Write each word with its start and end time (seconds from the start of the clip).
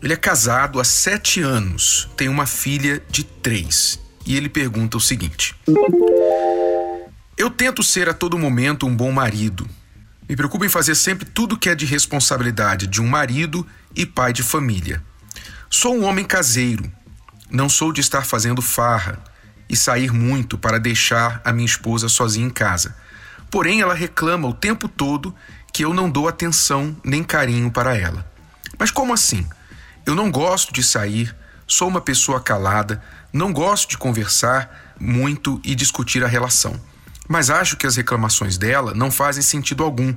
Ele 0.00 0.12
é 0.12 0.16
casado 0.16 0.78
há 0.78 0.84
sete 0.84 1.40
anos, 1.40 2.08
tem 2.16 2.28
uma 2.28 2.46
filha 2.46 3.02
de 3.10 3.24
três. 3.24 3.98
E 4.24 4.36
ele 4.36 4.48
pergunta 4.48 4.96
o 4.96 5.00
seguinte: 5.00 5.56
Eu 7.36 7.50
tento 7.50 7.82
ser 7.82 8.08
a 8.08 8.14
todo 8.14 8.38
momento 8.38 8.86
um 8.86 8.94
bom 8.94 9.10
marido. 9.10 9.68
Me 10.28 10.36
preocupo 10.36 10.64
em 10.64 10.68
fazer 10.68 10.94
sempre 10.94 11.24
tudo 11.24 11.58
que 11.58 11.68
é 11.68 11.74
de 11.74 11.86
responsabilidade 11.86 12.86
de 12.86 13.00
um 13.00 13.08
marido 13.08 13.66
e 13.96 14.04
pai 14.04 14.32
de 14.32 14.42
família. 14.42 15.02
Sou 15.70 15.96
um 15.96 16.04
homem 16.04 16.24
caseiro. 16.24 16.90
Não 17.50 17.68
sou 17.68 17.92
de 17.92 18.00
estar 18.00 18.24
fazendo 18.26 18.60
farra 18.60 19.18
e 19.68 19.74
sair 19.74 20.12
muito 20.12 20.58
para 20.58 20.78
deixar 20.78 21.40
a 21.44 21.52
minha 21.52 21.66
esposa 21.66 22.08
sozinha 22.08 22.46
em 22.46 22.50
casa. 22.50 22.94
Porém, 23.50 23.80
ela 23.80 23.94
reclama 23.94 24.46
o 24.46 24.52
tempo 24.52 24.86
todo 24.86 25.34
que 25.72 25.84
eu 25.84 25.94
não 25.94 26.10
dou 26.10 26.28
atenção 26.28 26.94
nem 27.02 27.24
carinho 27.24 27.70
para 27.70 27.96
ela. 27.96 28.30
Mas 28.78 28.90
como 28.90 29.14
assim? 29.14 29.46
Eu 30.08 30.14
não 30.14 30.30
gosto 30.30 30.72
de 30.72 30.82
sair, 30.82 31.36
sou 31.66 31.86
uma 31.86 32.00
pessoa 32.00 32.40
calada, 32.40 33.04
não 33.30 33.52
gosto 33.52 33.90
de 33.90 33.98
conversar 33.98 34.94
muito 34.98 35.60
e 35.62 35.74
discutir 35.74 36.24
a 36.24 36.26
relação. 36.26 36.80
Mas 37.28 37.50
acho 37.50 37.76
que 37.76 37.86
as 37.86 37.96
reclamações 37.96 38.56
dela 38.56 38.94
não 38.94 39.10
fazem 39.10 39.42
sentido 39.42 39.84
algum. 39.84 40.14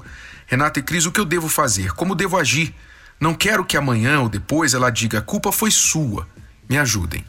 Renata 0.47 0.80
e 0.80 0.81
Cris, 0.81 1.06
o 1.06 1.12
que 1.12 1.19
eu 1.19 1.25
devo 1.25 1.50
fazer? 1.50 1.92
Como 1.92 2.16
devo 2.16 2.38
agir? 2.38 2.73
Não 3.19 3.34
quero 3.34 3.66
que 3.66 3.75
amanhã 3.75 4.22
ou 4.22 4.30
depois 4.30 4.73
ela 4.73 4.89
diga 4.89 5.19
a 5.19 5.22
culpa 5.22 5.52
foi 5.52 5.69
sua. 5.69 6.25
Me 6.69 6.78
ajudem. 6.78 7.25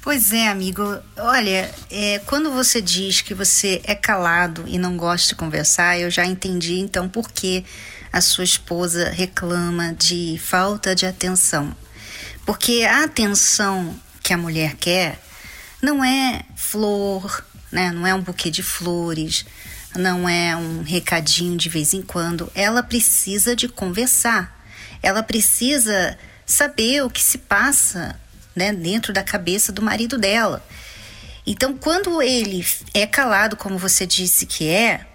Pois 0.00 0.32
é, 0.32 0.48
amigo. 0.48 0.82
Olha, 1.14 1.70
é, 1.90 2.20
quando 2.20 2.50
você 2.50 2.80
diz 2.80 3.20
que 3.20 3.34
você 3.34 3.82
é 3.84 3.94
calado 3.94 4.64
e 4.66 4.78
não 4.78 4.96
gosta 4.96 5.28
de 5.28 5.34
conversar, 5.34 6.00
eu 6.00 6.10
já 6.10 6.24
entendi 6.24 6.78
então 6.78 7.06
por 7.06 7.30
que 7.30 7.66
a 8.10 8.22
sua 8.22 8.44
esposa 8.44 9.10
reclama 9.10 9.92
de 9.92 10.40
falta 10.42 10.94
de 10.94 11.04
atenção. 11.04 11.76
Porque 12.48 12.82
a 12.82 13.04
atenção 13.04 13.94
que 14.22 14.32
a 14.32 14.38
mulher 14.38 14.74
quer 14.74 15.20
não 15.80 16.02
é 16.02 16.42
flor, 16.56 17.44
né? 17.70 17.92
não 17.92 18.04
é 18.04 18.14
um 18.14 18.22
buquê 18.22 18.50
de 18.50 18.62
flores, 18.62 19.46
não 19.94 20.26
é 20.26 20.56
um 20.56 20.82
recadinho 20.82 21.56
de 21.56 21.68
vez 21.68 21.92
em 21.92 22.02
quando. 22.02 22.50
Ela 22.54 22.82
precisa 22.82 23.54
de 23.54 23.68
conversar 23.68 24.58
ela 25.02 25.22
precisa 25.22 26.18
saber 26.44 27.02
o 27.04 27.10
que 27.10 27.22
se 27.22 27.38
passa 27.38 28.18
né, 28.54 28.72
dentro 28.72 29.12
da 29.12 29.22
cabeça 29.22 29.70
do 29.72 29.82
marido 29.82 30.18
dela. 30.18 30.64
Então, 31.46 31.76
quando 31.76 32.20
ele 32.20 32.66
é 32.92 33.06
calado, 33.06 33.56
como 33.56 33.78
você 33.78 34.06
disse 34.06 34.44
que 34.44 34.68
é, 34.68 35.06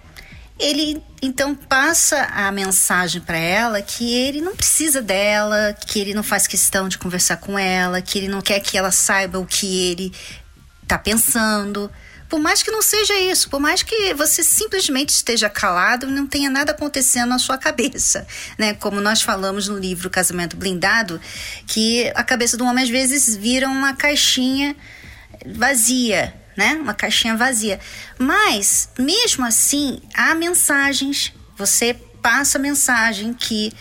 ele 0.58 1.02
então 1.20 1.54
passa 1.54 2.22
a 2.32 2.52
mensagem 2.52 3.20
para 3.20 3.36
ela 3.36 3.82
que 3.82 4.14
ele 4.14 4.40
não 4.40 4.54
precisa 4.54 5.02
dela, 5.02 5.74
que 5.86 5.98
ele 5.98 6.14
não 6.14 6.22
faz 6.22 6.46
questão 6.46 6.88
de 6.88 6.98
conversar 6.98 7.38
com 7.38 7.58
ela, 7.58 8.00
que 8.00 8.18
ele 8.18 8.28
não 8.28 8.40
quer 8.40 8.60
que 8.60 8.78
ela 8.78 8.90
saiba 8.90 9.38
o 9.38 9.46
que 9.46 9.90
ele 9.90 10.12
está 10.82 10.98
pensando. 10.98 11.90
Por 12.28 12.40
mais 12.40 12.62
que 12.62 12.70
não 12.70 12.82
seja 12.82 13.14
isso, 13.18 13.48
por 13.50 13.60
mais 13.60 13.82
que 13.82 14.14
você 14.14 14.42
simplesmente 14.42 15.10
esteja 15.10 15.48
calado 15.48 16.08
e 16.08 16.10
não 16.10 16.26
tenha 16.26 16.50
nada 16.50 16.72
acontecendo 16.72 17.28
na 17.28 17.38
sua 17.38 17.58
cabeça, 17.58 18.26
né? 18.58 18.74
Como 18.74 19.00
nós 19.00 19.22
falamos 19.22 19.68
no 19.68 19.78
livro 19.78 20.08
Casamento 20.08 20.56
Blindado, 20.56 21.20
que 21.66 22.10
a 22.14 22.22
cabeça 22.22 22.56
do 22.56 22.64
homem 22.64 22.84
às 22.84 22.90
vezes 22.90 23.36
vira 23.36 23.68
uma 23.68 23.94
caixinha 23.94 24.74
vazia, 25.46 26.34
né? 26.56 26.74
Uma 26.74 26.94
caixinha 26.94 27.36
vazia. 27.36 27.80
Mas, 28.18 28.88
mesmo 28.98 29.44
assim, 29.44 30.00
há 30.14 30.34
mensagens, 30.34 31.32
você 31.56 31.94
passa 32.22 32.58
mensagem 32.58 33.34
que 33.34 33.72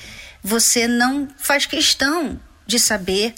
você 0.43 0.87
não 0.87 1.27
faz 1.37 1.65
questão 1.65 2.39
de 2.65 2.79
saber 2.79 3.33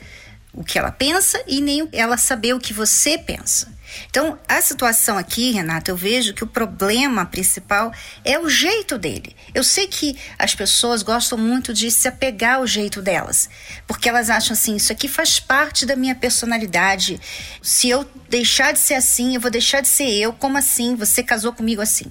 o 0.52 0.64
que 0.64 0.80
ela 0.80 0.92
pensa 0.92 1.44
e 1.48 1.62
nem 1.62 1.88
ela 1.92 2.18
saber 2.18 2.54
o 2.54 2.60
que 2.60 2.74
você 2.74 3.18
pensa. 3.18 3.75
Então, 4.10 4.38
a 4.48 4.62
situação 4.62 5.18
aqui, 5.18 5.52
Renata, 5.52 5.92
eu 5.92 5.96
vejo 5.96 6.34
que 6.34 6.44
o 6.44 6.48
problema 6.48 7.26
principal 7.26 7.92
é 8.24 8.40
o 8.40 8.50
jeito 8.50 8.98
dele. 8.98 9.36
Eu 9.54 9.64
sei 9.64 9.88
que 9.88 10.18
as 10.38 10.56
pessoas 10.56 11.04
gostam 11.04 11.38
muito 11.38 11.74
de 11.74 11.90
se 11.92 12.08
apegar 12.08 12.56
ao 12.56 12.68
jeito 12.68 13.02
delas, 13.02 13.50
porque 13.88 14.10
elas 14.10 14.30
acham 14.30 14.54
assim: 14.54 14.76
isso 14.76 14.92
aqui 14.92 15.08
faz 15.08 15.40
parte 15.40 15.86
da 15.86 15.96
minha 15.96 16.16
personalidade. 16.16 17.20
Se 17.62 17.90
eu 17.90 18.10
deixar 18.30 18.72
de 18.74 18.80
ser 18.80 18.96
assim, 18.96 19.36
eu 19.36 19.42
vou 19.42 19.52
deixar 19.52 19.82
de 19.82 19.88
ser 19.88 20.10
eu. 20.10 20.34
Como 20.34 20.58
assim? 20.58 20.96
Você 20.96 21.24
casou 21.24 21.54
comigo 21.54 21.82
assim? 21.82 22.06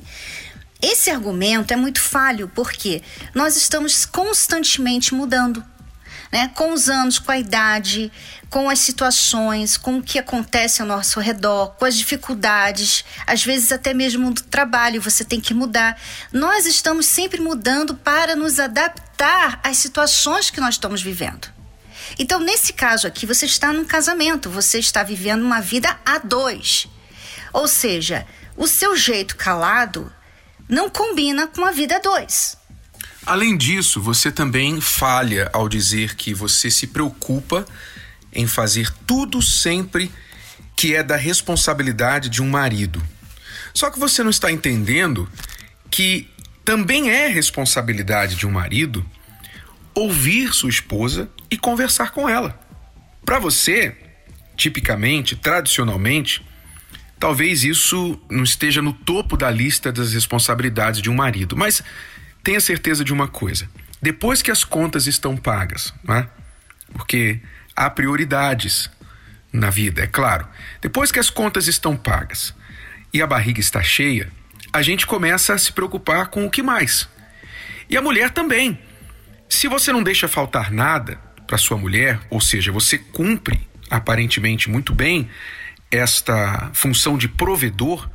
Esse 0.81 1.11
argumento 1.11 1.73
é 1.73 1.77
muito 1.77 2.00
falho, 2.00 2.50
porque 2.55 3.03
nós 3.34 3.56
estamos 3.56 4.05
constantemente 4.05 5.15
mudando 5.15 5.65
né? 6.34 6.50
Com 6.53 6.72
os 6.72 6.89
anos, 6.89 7.21
com 7.21 7.31
a 7.31 7.39
idade, 7.39 8.11
com 8.50 8.69
as 8.69 8.81
situações, 8.81 9.77
com 9.77 9.99
o 9.99 10.03
que 10.03 10.19
acontece 10.19 10.83
ao 10.83 10.89
nosso 10.89 11.21
redor, 11.21 11.77
com 11.78 11.84
as 11.84 11.97
dificuldades, 11.97 13.05
às 13.25 13.45
vezes 13.45 13.71
até 13.71 13.95
mesmo 13.95 14.33
do 14.33 14.43
trabalho, 14.43 15.00
você 15.00 15.25
tem 15.25 15.41
que 15.41 15.55
mudar. 15.55 15.97
Nós 16.33 16.67
estamos 16.67 17.06
sempre 17.06 17.41
mudando 17.41 17.94
para 17.94 18.34
nos 18.34 18.59
adaptar 18.59 19.61
às 19.62 19.77
situações 19.77 20.50
que 20.50 20.61
nós 20.61 20.75
estamos 20.75 21.00
vivendo. 21.00 21.47
Então, 22.19 22.41
nesse 22.41 22.73
caso 22.73 23.06
aqui, 23.06 23.27
você 23.27 23.47
está 23.47 23.73
num 23.73 23.84
casamento, 23.84 24.50
você 24.50 24.81
está 24.81 25.05
vivendo 25.05 25.43
uma 25.43 25.61
vida 25.61 25.97
a 26.05 26.19
dois. 26.19 26.89
Ou 27.53 27.69
seja, 27.69 28.27
o 28.56 28.67
seu 28.67 28.97
jeito 28.97 29.37
calado 29.37 30.12
não 30.69 30.91
combina 30.91 31.47
com 31.47 31.65
a 31.65 31.71
vida 31.71 31.94
a 31.94 32.00
dois. 32.00 32.56
Além 33.27 33.57
disso, 33.57 34.03
você 34.03 34.31
também 34.31 34.81
falha 34.81 35.49
ao 35.53 35.69
dizer 35.69 36.15
que 36.15 36.35
você 36.35 36.71
se 36.71 36.87
preocupa 36.89 37.65
em 38.33 38.47
fazer 38.47 38.93
tudo 39.07 39.41
sempre 39.41 40.11
que 40.77 40.95
é 40.95 41.03
da 41.03 41.17
responsabilidade 41.17 42.29
de 42.29 42.43
um 42.43 42.49
marido. 42.49 43.03
Só 43.73 43.91
que 43.91 43.99
você 43.99 44.23
não 44.23 44.31
está 44.31 44.53
entendendo 44.53 45.29
que 45.91 46.29
também 46.65 47.11
é 47.11 47.29
responsabilidade 47.29 48.35
de 48.35 48.47
um 48.47 48.51
marido 48.51 49.05
ouvir 49.95 50.53
sua 50.53 50.69
esposa 50.69 51.31
e 51.51 51.56
conversar 51.56 52.11
com 52.11 52.29
ela. 52.29 52.61
Para 53.25 53.39
você, 53.39 53.97
tipicamente, 54.56 55.35
tradicionalmente, 55.35 56.45
talvez 57.19 57.65
isso 57.65 58.21
não 58.29 58.43
esteja 58.43 58.83
no 58.83 58.93
topo 58.93 59.37
da 59.37 59.51
lista 59.51 59.91
das 59.91 60.12
responsabilidades 60.12 61.01
de 61.01 61.09
um 61.09 61.15
marido, 61.15 61.56
mas 61.56 61.83
tenha 62.44 62.60
certeza 62.60 63.03
de 63.03 63.12
uma 63.12 63.27
coisa: 63.27 63.69
depois 64.00 64.43
que 64.43 64.50
as 64.50 64.62
contas 64.62 65.06
estão 65.06 65.37
pagas, 65.37 65.93
né? 66.05 66.28
porque 66.93 67.41
há 67.75 67.91
prioridades 67.91 68.91
na 69.53 69.71
vida, 69.71 70.03
é 70.03 70.06
claro. 70.06 70.47
Depois 70.81 71.10
que 71.10 71.19
as 71.19 71.31
contas 71.31 71.66
estão 71.66 71.97
pagas 71.97 72.55
e 73.12 73.22
a 73.22 73.27
barriga 73.27 73.60
está 73.60 73.82
cheia, 73.82 74.31
a 74.72 74.82
gente 74.82 75.06
começa 75.06 75.55
a 75.55 75.59
se 75.59 75.72
preocupar 75.72 76.29
com 76.29 76.44
o 76.44 76.50
que 76.50 76.62
mais. 76.62 77.08
E 77.88 77.96
a 77.96 78.02
mulher 78.02 78.31
também. 78.31 78.79
Se 79.49 79.69
você 79.69 79.93
não 79.93 80.02
deixa 80.02 80.26
faltar 80.26 80.73
nada 80.73 81.17
para 81.47 81.58
sua 81.58 81.76
mulher, 81.76 82.19
ou 82.31 82.40
seja, 82.40 82.73
você 82.73 82.99
cumpre 82.99 83.69
aparentemente 83.90 84.69
muito 84.69 84.94
bem 84.94 85.29
esta 85.90 86.70
função 86.73 87.17
de 87.17 87.29
provedor, 87.29 88.11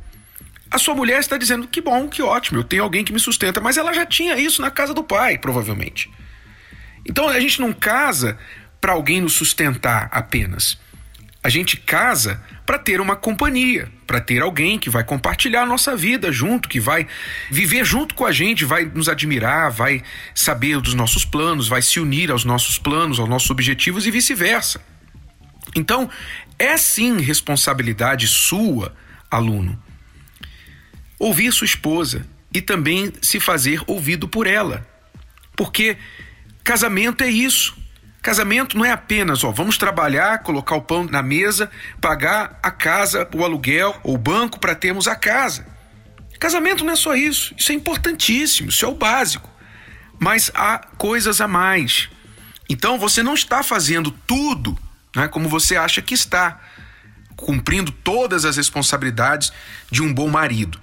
a 0.70 0.78
sua 0.78 0.94
mulher 0.94 1.18
está 1.18 1.36
dizendo 1.36 1.66
que 1.66 1.80
bom, 1.80 2.08
que 2.08 2.22
ótimo, 2.22 2.58
eu 2.58 2.64
tenho 2.64 2.82
alguém 2.82 3.04
que 3.04 3.12
me 3.12 3.18
sustenta, 3.18 3.60
mas 3.60 3.76
ela 3.76 3.92
já 3.92 4.06
tinha 4.06 4.36
isso 4.36 4.62
na 4.62 4.70
casa 4.70 4.94
do 4.94 5.02
pai, 5.02 5.36
provavelmente. 5.36 6.10
Então 7.04 7.28
a 7.28 7.40
gente 7.40 7.60
não 7.60 7.72
casa 7.72 8.38
para 8.80 8.92
alguém 8.92 9.20
nos 9.20 9.32
sustentar 9.32 10.08
apenas. 10.12 10.78
A 11.42 11.48
gente 11.48 11.78
casa 11.78 12.42
para 12.66 12.78
ter 12.78 13.00
uma 13.00 13.16
companhia, 13.16 13.90
para 14.06 14.20
ter 14.20 14.42
alguém 14.42 14.78
que 14.78 14.90
vai 14.90 15.02
compartilhar 15.02 15.62
a 15.62 15.66
nossa 15.66 15.96
vida 15.96 16.30
junto, 16.30 16.68
que 16.68 16.78
vai 16.78 17.06
viver 17.50 17.84
junto 17.84 18.14
com 18.14 18.26
a 18.26 18.32
gente, 18.32 18.64
vai 18.64 18.84
nos 18.84 19.08
admirar, 19.08 19.70
vai 19.70 20.02
saber 20.34 20.78
dos 20.80 20.92
nossos 20.92 21.24
planos, 21.24 21.66
vai 21.66 21.80
se 21.80 21.98
unir 21.98 22.30
aos 22.30 22.44
nossos 22.44 22.78
planos, 22.78 23.18
aos 23.18 23.28
nossos 23.28 23.50
objetivos 23.50 24.06
e 24.06 24.10
vice-versa. 24.10 24.82
Então, 25.74 26.10
é 26.58 26.76
sim 26.76 27.18
responsabilidade 27.20 28.28
sua, 28.28 28.94
aluno, 29.30 29.82
ouvir 31.20 31.52
sua 31.52 31.66
esposa 31.66 32.26
e 32.52 32.60
também 32.60 33.12
se 33.22 33.38
fazer 33.38 33.80
ouvido 33.86 34.26
por 34.26 34.46
ela. 34.46 34.84
Porque 35.54 35.96
casamento 36.64 37.22
é 37.22 37.30
isso. 37.30 37.76
Casamento 38.22 38.76
não 38.76 38.84
é 38.84 38.90
apenas, 38.90 39.44
ó, 39.44 39.50
vamos 39.50 39.78
trabalhar, 39.78 40.42
colocar 40.42 40.74
o 40.74 40.82
pão 40.82 41.04
na 41.04 41.22
mesa, 41.22 41.70
pagar 42.00 42.58
a 42.62 42.70
casa, 42.70 43.26
o 43.34 43.44
aluguel 43.44 43.98
ou 44.02 44.14
o 44.14 44.18
banco 44.18 44.58
para 44.58 44.74
termos 44.74 45.06
a 45.06 45.14
casa. 45.14 45.66
Casamento 46.38 46.84
não 46.84 46.92
é 46.92 46.96
só 46.96 47.14
isso, 47.14 47.54
isso 47.56 47.72
é 47.72 47.74
importantíssimo, 47.74 48.68
isso 48.68 48.84
é 48.84 48.88
o 48.88 48.94
básico. 48.94 49.48
Mas 50.18 50.50
há 50.54 50.78
coisas 50.98 51.40
a 51.40 51.48
mais. 51.48 52.10
Então 52.68 52.98
você 52.98 53.22
não 53.22 53.34
está 53.34 53.62
fazendo 53.62 54.10
tudo 54.10 54.76
né, 55.14 55.28
como 55.28 55.48
você 55.48 55.76
acha 55.76 56.02
que 56.02 56.14
está, 56.14 56.60
cumprindo 57.36 57.90
todas 57.90 58.44
as 58.44 58.56
responsabilidades 58.56 59.52
de 59.90 60.02
um 60.02 60.12
bom 60.12 60.28
marido. 60.28 60.78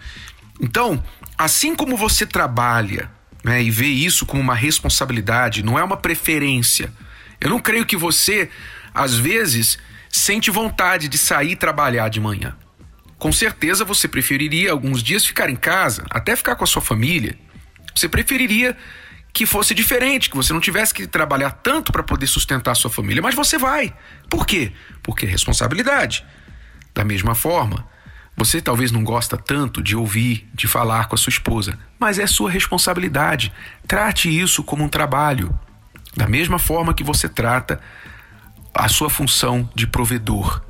Então, 0.59 1.03
assim 1.37 1.75
como 1.75 1.95
você 1.95 2.25
trabalha 2.25 3.11
né, 3.43 3.61
e 3.61 3.69
vê 3.69 3.87
isso 3.87 4.25
como 4.25 4.41
uma 4.41 4.55
responsabilidade, 4.55 5.63
não 5.63 5.77
é 5.77 5.83
uma 5.83 5.97
preferência 5.97 6.91
eu 7.39 7.49
não 7.49 7.59
creio 7.59 7.85
que 7.85 7.95
você, 7.95 8.49
às 8.93 9.13
vezes, 9.15 9.77
sente 10.09 10.49
vontade 10.49 11.07
de 11.07 11.17
sair 11.17 11.55
trabalhar 11.55 12.09
de 12.09 12.19
manhã. 12.19 12.55
Com 13.17 13.31
certeza 13.31 13.83
você 13.83 14.07
preferiria 14.07 14.71
alguns 14.71 15.01
dias 15.01 15.25
ficar 15.25 15.49
em 15.49 15.55
casa, 15.55 16.05
até 16.09 16.35
ficar 16.35 16.55
com 16.55 16.63
a 16.63 16.67
sua 16.67 16.81
família. 16.81 17.37
Você 17.95 18.07
preferiria 18.07 18.77
que 19.33 19.45
fosse 19.45 19.73
diferente, 19.73 20.29
que 20.29 20.35
você 20.35 20.51
não 20.51 20.59
tivesse 20.59 20.93
que 20.93 21.05
trabalhar 21.05 21.51
tanto 21.51 21.91
para 21.91 22.03
poder 22.03 22.27
sustentar 22.27 22.71
a 22.71 22.75
sua 22.75 22.89
família, 22.89 23.21
mas 23.21 23.35
você 23.35 23.57
vai. 23.57 23.93
Por 24.29 24.45
quê? 24.45 24.71
Porque 25.03 25.25
é 25.25 25.29
responsabilidade. 25.29 26.25
Da 26.97 27.05
mesma 27.05 27.35
forma, 27.35 27.85
você 28.35 28.59
talvez 28.59 28.91
não 28.91 29.03
gosta 29.03 29.37
tanto 29.37 29.83
de 29.83 29.95
ouvir, 29.95 30.49
de 30.51 30.67
falar 30.67 31.05
com 31.05 31.13
a 31.13 31.17
sua 31.17 31.29
esposa, 31.29 31.77
mas 31.99 32.17
é 32.17 32.25
sua 32.25 32.49
responsabilidade. 32.49 33.53
Trate 33.87 34.35
isso 34.35 34.63
como 34.63 34.83
um 34.83 34.89
trabalho. 34.89 35.55
Da 36.15 36.27
mesma 36.27 36.57
forma 36.57 36.95
que 36.95 37.03
você 37.03 37.29
trata 37.29 37.79
a 38.73 38.87
sua 38.87 39.11
função 39.11 39.69
de 39.75 39.85
provedor. 39.85 40.63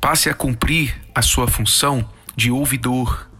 Passe 0.00 0.28
a 0.28 0.34
cumprir 0.34 1.00
a 1.14 1.22
sua 1.22 1.46
função 1.46 2.10
de 2.34 2.50
ouvidor, 2.50 3.30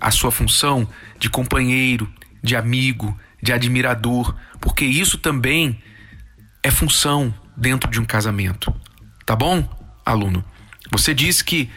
a 0.00 0.12
sua 0.12 0.30
função 0.30 0.88
de 1.18 1.28
companheiro, 1.28 2.08
de 2.40 2.54
amigo, 2.54 3.18
de 3.42 3.52
admirador, 3.52 4.32
porque 4.60 4.84
isso 4.84 5.18
também 5.18 5.82
é 6.62 6.70
função 6.70 7.34
dentro 7.56 7.90
de 7.90 8.00
um 8.00 8.04
casamento. 8.04 8.72
Tá 9.24 9.34
bom, 9.34 9.68
aluno? 10.04 10.44
Você 10.90 11.14
disse 11.14 11.44
que 11.44 11.70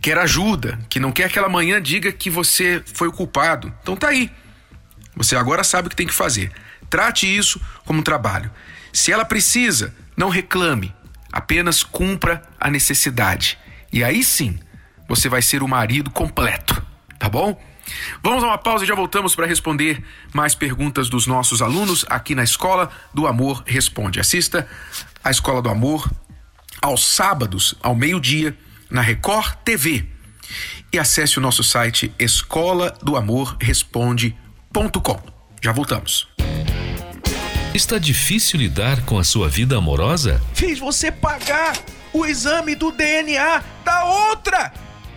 quer 0.00 0.18
ajuda, 0.18 0.78
que 0.88 0.98
não 0.98 1.12
quer 1.12 1.24
que 1.24 1.38
aquela 1.38 1.48
manhã 1.48 1.80
diga 1.80 2.10
que 2.10 2.30
você 2.30 2.82
foi 2.94 3.08
o 3.08 3.12
culpado. 3.12 3.72
Então 3.82 3.96
tá 3.96 4.08
aí. 4.08 4.30
Você 5.16 5.36
agora 5.36 5.62
sabe 5.62 5.86
o 5.86 5.90
que 5.90 5.96
tem 5.96 6.06
que 6.06 6.14
fazer. 6.14 6.50
Trate 6.88 7.26
isso 7.26 7.60
como 7.84 8.00
um 8.00 8.02
trabalho. 8.02 8.50
Se 8.92 9.12
ela 9.12 9.24
precisa, 9.24 9.94
não 10.16 10.28
reclame, 10.28 10.94
apenas 11.32 11.82
cumpra 11.82 12.42
a 12.58 12.70
necessidade. 12.70 13.58
E 13.92 14.02
aí 14.02 14.24
sim, 14.24 14.58
você 15.08 15.28
vai 15.28 15.42
ser 15.42 15.62
o 15.62 15.68
marido 15.68 16.10
completo, 16.10 16.82
tá 17.18 17.28
bom? 17.28 17.60
Vamos 18.22 18.44
a 18.44 18.46
uma 18.46 18.58
pausa 18.58 18.84
e 18.84 18.86
já 18.86 18.94
voltamos 18.94 19.34
para 19.34 19.46
responder 19.46 20.02
mais 20.32 20.54
perguntas 20.54 21.08
dos 21.08 21.26
nossos 21.26 21.60
alunos 21.60 22.04
aqui 22.08 22.34
na 22.34 22.44
Escola 22.44 22.88
do 23.12 23.26
Amor 23.26 23.62
Responde. 23.66 24.20
Assista 24.20 24.68
a 25.22 25.30
Escola 25.30 25.60
do 25.60 25.68
Amor 25.68 26.08
aos 26.80 27.04
sábados, 27.04 27.74
ao 27.82 27.94
meio-dia, 27.94 28.56
na 28.90 29.00
Record 29.00 29.56
TV. 29.64 30.06
E 30.92 30.98
acesse 30.98 31.38
o 31.38 31.40
nosso 31.40 31.62
site 31.62 32.12
escola 32.18 32.96
do 33.02 33.16
amor 33.16 33.56
responde.com. 33.60 35.20
Já 35.62 35.72
voltamos. 35.72 36.28
Está 37.72 37.98
difícil 37.98 38.58
lidar 38.58 39.04
com 39.04 39.18
a 39.18 39.22
sua 39.22 39.48
vida 39.48 39.76
amorosa? 39.76 40.42
Fiz 40.54 40.78
você 40.80 41.12
pagar 41.12 41.76
o 42.12 42.26
exame 42.26 42.74
do 42.74 42.90
DNA 42.90 43.62
da 43.84 44.04
outra 44.04 44.72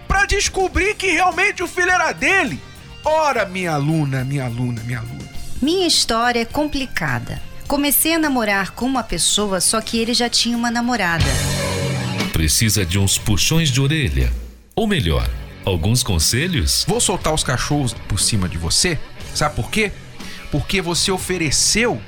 para 0.07 0.27
descobrir 0.27 0.95
que 0.95 1.07
realmente 1.07 1.63
o 1.63 1.67
filho 1.67 1.89
era 1.89 2.11
dele. 2.11 2.59
Ora, 3.03 3.45
minha 3.45 3.73
aluna, 3.73 4.23
minha 4.23 4.45
aluna, 4.45 4.81
minha 4.83 4.99
aluna. 4.99 5.29
Minha 5.61 5.87
história 5.87 6.41
é 6.41 6.45
complicada. 6.45 7.41
Comecei 7.67 8.13
a 8.13 8.19
namorar 8.19 8.71
com 8.71 8.85
uma 8.85 9.03
pessoa, 9.03 9.61
só 9.61 9.81
que 9.81 9.97
ele 9.97 10.13
já 10.13 10.29
tinha 10.29 10.57
uma 10.57 10.69
namorada. 10.69 11.25
Precisa 12.31 12.85
de 12.85 12.99
uns 12.99 13.17
puxões 13.17 13.69
de 13.69 13.79
orelha. 13.79 14.31
Ou 14.75 14.87
melhor, 14.87 15.29
alguns 15.65 16.03
conselhos? 16.03 16.83
Vou 16.87 16.99
soltar 16.99 17.33
os 17.33 17.43
cachorros 17.43 17.93
por 17.93 18.19
cima 18.19 18.49
de 18.49 18.57
você. 18.57 18.99
Sabe 19.33 19.55
por 19.55 19.69
quê? 19.69 19.91
Porque 20.51 20.81
você 20.81 21.11
ofereceu 21.11 22.01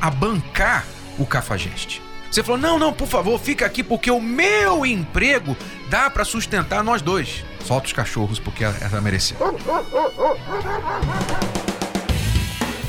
a 0.00 0.10
bancar 0.10 0.86
o 1.18 1.26
cafajeste. 1.26 2.02
Você 2.30 2.42
falou: 2.42 2.60
não, 2.60 2.78
não, 2.78 2.92
por 2.92 3.06
favor, 3.06 3.38
fica 3.38 3.64
aqui 3.64 3.82
porque 3.82 4.10
o 4.10 4.20
meu 4.20 4.84
emprego 4.84 5.56
dá 5.88 6.10
para 6.10 6.24
sustentar 6.24 6.82
nós 6.82 7.00
dois. 7.00 7.44
Solta 7.64 7.86
os 7.86 7.92
cachorros 7.92 8.38
porque 8.38 8.64
ela 8.64 9.00
mereceu. 9.00 9.36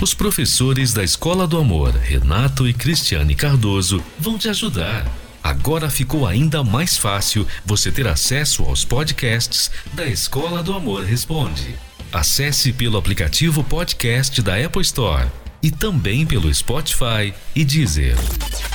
Os 0.02 0.14
professores 0.14 0.94
da 0.94 1.04
Escola 1.04 1.48
do 1.48 1.58
Amor, 1.58 1.92
Renato 1.92 2.68
e 2.68 2.74
Cristiane 2.74 3.34
Cardoso, 3.34 4.04
vão 4.20 4.38
te 4.38 4.50
ajudar. 4.50 5.10
Agora 5.42 5.90
ficou 5.90 6.28
ainda 6.28 6.64
mais 6.64 6.98
fácil 6.98 7.48
você 7.66 7.92
ter 7.92 8.08
acesso 8.08 8.64
aos 8.64 8.84
podcasts 8.84 9.72
da 9.94 10.06
Escola 10.06 10.62
do 10.62 10.74
Amor 10.74 11.04
Responde. 11.04 11.76
Acesse 12.12 12.74
pelo 12.74 12.98
aplicativo 12.98 13.64
podcast 13.64 14.42
da 14.42 14.56
Apple 14.64 14.82
Store 14.82 15.28
e 15.64 15.72
também 15.72 16.26
pelo 16.26 16.54
Spotify 16.54 17.34
e 17.56 17.64
Deezer. 17.64 18.18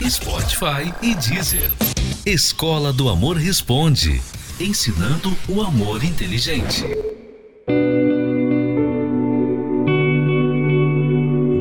Spotify 0.08 0.92
e 1.02 1.14
Deezer. 1.14 1.70
Escola 2.24 2.92
do 2.92 3.08
Amor 3.08 3.36
Responde 3.36 4.20
ensinando 4.60 5.34
o 5.48 5.62
amor 5.62 6.04
inteligente. 6.04 6.84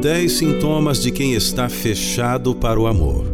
10 0.09 0.31
sintomas 0.31 0.99
de 0.99 1.11
quem 1.11 1.35
está 1.35 1.69
fechado 1.69 2.55
para 2.55 2.79
o 2.79 2.87
amor. 2.87 3.31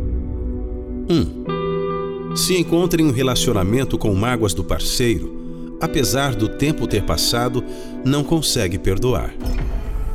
1. 1.09 1.13
Um, 1.13 2.35
se 2.35 2.57
encontra 2.57 3.01
em 3.01 3.05
um 3.05 3.11
relacionamento 3.11 3.97
com 3.97 4.13
mágoas 4.13 4.53
do 4.53 4.61
parceiro, 4.61 5.77
apesar 5.79 6.35
do 6.35 6.49
tempo 6.49 6.85
ter 6.85 7.03
passado, 7.03 7.63
não 8.03 8.25
consegue 8.25 8.77
perdoar. 8.77 9.33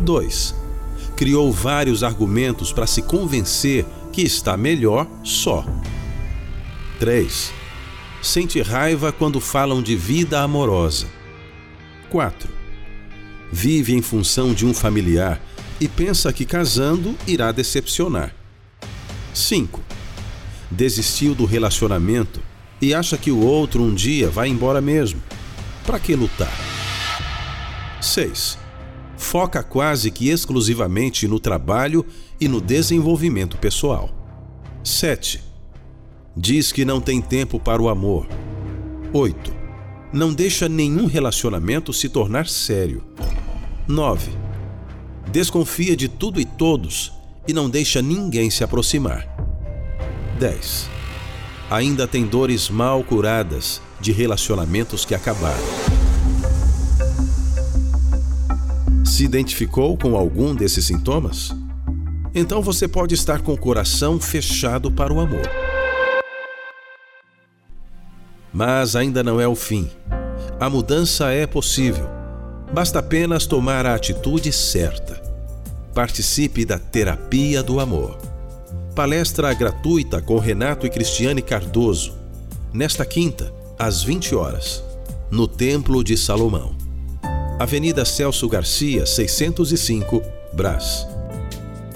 2 0.00 0.54
criou 1.16 1.50
vários 1.50 2.04
argumentos 2.04 2.74
para 2.74 2.86
se 2.86 3.00
convencer 3.00 3.86
que 4.12 4.20
está 4.20 4.54
melhor 4.54 5.06
só. 5.24 5.64
3. 6.98 7.54
Sente 8.20 8.60
raiva 8.60 9.10
quando 9.10 9.40
falam 9.40 9.82
de 9.82 9.96
vida 9.96 10.42
amorosa. 10.42 11.06
4. 12.10 12.50
Vive 13.50 13.94
em 13.94 14.02
função 14.02 14.52
de 14.52 14.66
um 14.66 14.74
familiar 14.74 15.40
e 15.80 15.88
pensa 15.88 16.32
que 16.32 16.44
casando 16.44 17.16
irá 17.26 17.50
decepcionar. 17.50 18.34
5. 19.32 19.80
Desistiu 20.70 21.34
do 21.34 21.44
relacionamento 21.44 22.40
e 22.80 22.94
acha 22.94 23.16
que 23.16 23.30
o 23.30 23.40
outro 23.40 23.82
um 23.82 23.94
dia 23.94 24.28
vai 24.30 24.48
embora 24.48 24.80
mesmo. 24.80 25.22
Para 25.84 25.98
que 25.98 26.14
lutar? 26.14 26.52
6 28.00 28.60
foca 29.20 29.62
quase 29.62 30.10
que 30.10 30.30
exclusivamente 30.30 31.28
no 31.28 31.38
trabalho 31.38 32.04
e 32.40 32.48
no 32.48 32.60
desenvolvimento 32.60 33.58
pessoal. 33.58 34.10
7. 34.82 35.40
Diz 36.34 36.72
que 36.72 36.86
não 36.86 37.00
tem 37.00 37.20
tempo 37.20 37.60
para 37.60 37.82
o 37.82 37.90
amor. 37.90 38.26
8. 39.12 39.52
Não 40.12 40.32
deixa 40.32 40.68
nenhum 40.68 41.06
relacionamento 41.06 41.92
se 41.92 42.08
tornar 42.08 42.48
sério. 42.48 43.04
9. 43.86 44.39
Desconfia 45.32 45.96
de 45.96 46.08
tudo 46.08 46.40
e 46.40 46.44
todos 46.44 47.12
e 47.46 47.52
não 47.52 47.70
deixa 47.70 48.02
ninguém 48.02 48.50
se 48.50 48.64
aproximar. 48.64 49.28
10. 50.40 50.90
Ainda 51.70 52.08
tem 52.08 52.26
dores 52.26 52.68
mal 52.68 53.04
curadas 53.04 53.80
de 54.00 54.10
relacionamentos 54.10 55.04
que 55.04 55.14
acabaram. 55.14 55.62
Se 59.04 59.24
identificou 59.24 59.96
com 59.96 60.16
algum 60.16 60.52
desses 60.52 60.86
sintomas? 60.86 61.54
Então 62.34 62.60
você 62.60 62.88
pode 62.88 63.14
estar 63.14 63.40
com 63.40 63.52
o 63.52 63.58
coração 63.58 64.18
fechado 64.18 64.90
para 64.90 65.12
o 65.12 65.20
amor. 65.20 65.48
Mas 68.52 68.96
ainda 68.96 69.22
não 69.22 69.40
é 69.40 69.46
o 69.46 69.54
fim. 69.54 69.88
A 70.58 70.68
mudança 70.68 71.30
é 71.30 71.46
possível. 71.46 72.19
Basta 72.72 73.00
apenas 73.00 73.46
tomar 73.46 73.84
a 73.84 73.94
atitude 73.94 74.52
certa. 74.52 75.20
Participe 75.92 76.64
da 76.64 76.78
Terapia 76.78 77.64
do 77.64 77.80
Amor. 77.80 78.16
Palestra 78.94 79.52
gratuita 79.52 80.22
com 80.22 80.38
Renato 80.38 80.86
e 80.86 80.90
Cristiane 80.90 81.42
Cardoso, 81.42 82.14
nesta 82.72 83.04
quinta, 83.04 83.52
às 83.76 84.04
20 84.04 84.34
horas, 84.36 84.84
no 85.30 85.48
Templo 85.48 86.04
de 86.04 86.16
Salomão. 86.16 86.76
Avenida 87.58 88.04
Celso 88.04 88.48
Garcia, 88.48 89.04
605, 89.04 90.22
Brás. 90.52 91.06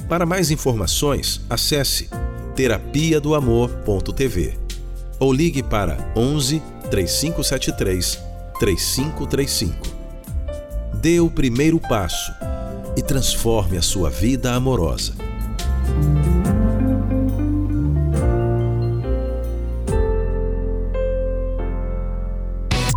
Para 0.09 0.27
mais 0.27 0.51
informações, 0.51 1.41
acesse 1.49 2.11
terapia 2.55 3.21
do 3.21 3.35
amor.tv 3.35 4.59
ou 5.21 5.33
ligue 5.33 5.63
para 5.63 6.13
11 6.17 6.61
3573 6.91 8.19
3535. 8.59 9.94
Dê 11.05 11.21
o 11.21 11.29
primeiro 11.29 11.79
passo 11.79 12.33
e 12.97 13.03
transforme 13.03 13.77
a 13.77 13.83
sua 13.83 14.09
vida 14.09 14.55
amorosa. 14.55 15.15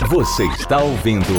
Você 0.08 0.46
está 0.46 0.82
ouvindo 0.82 1.34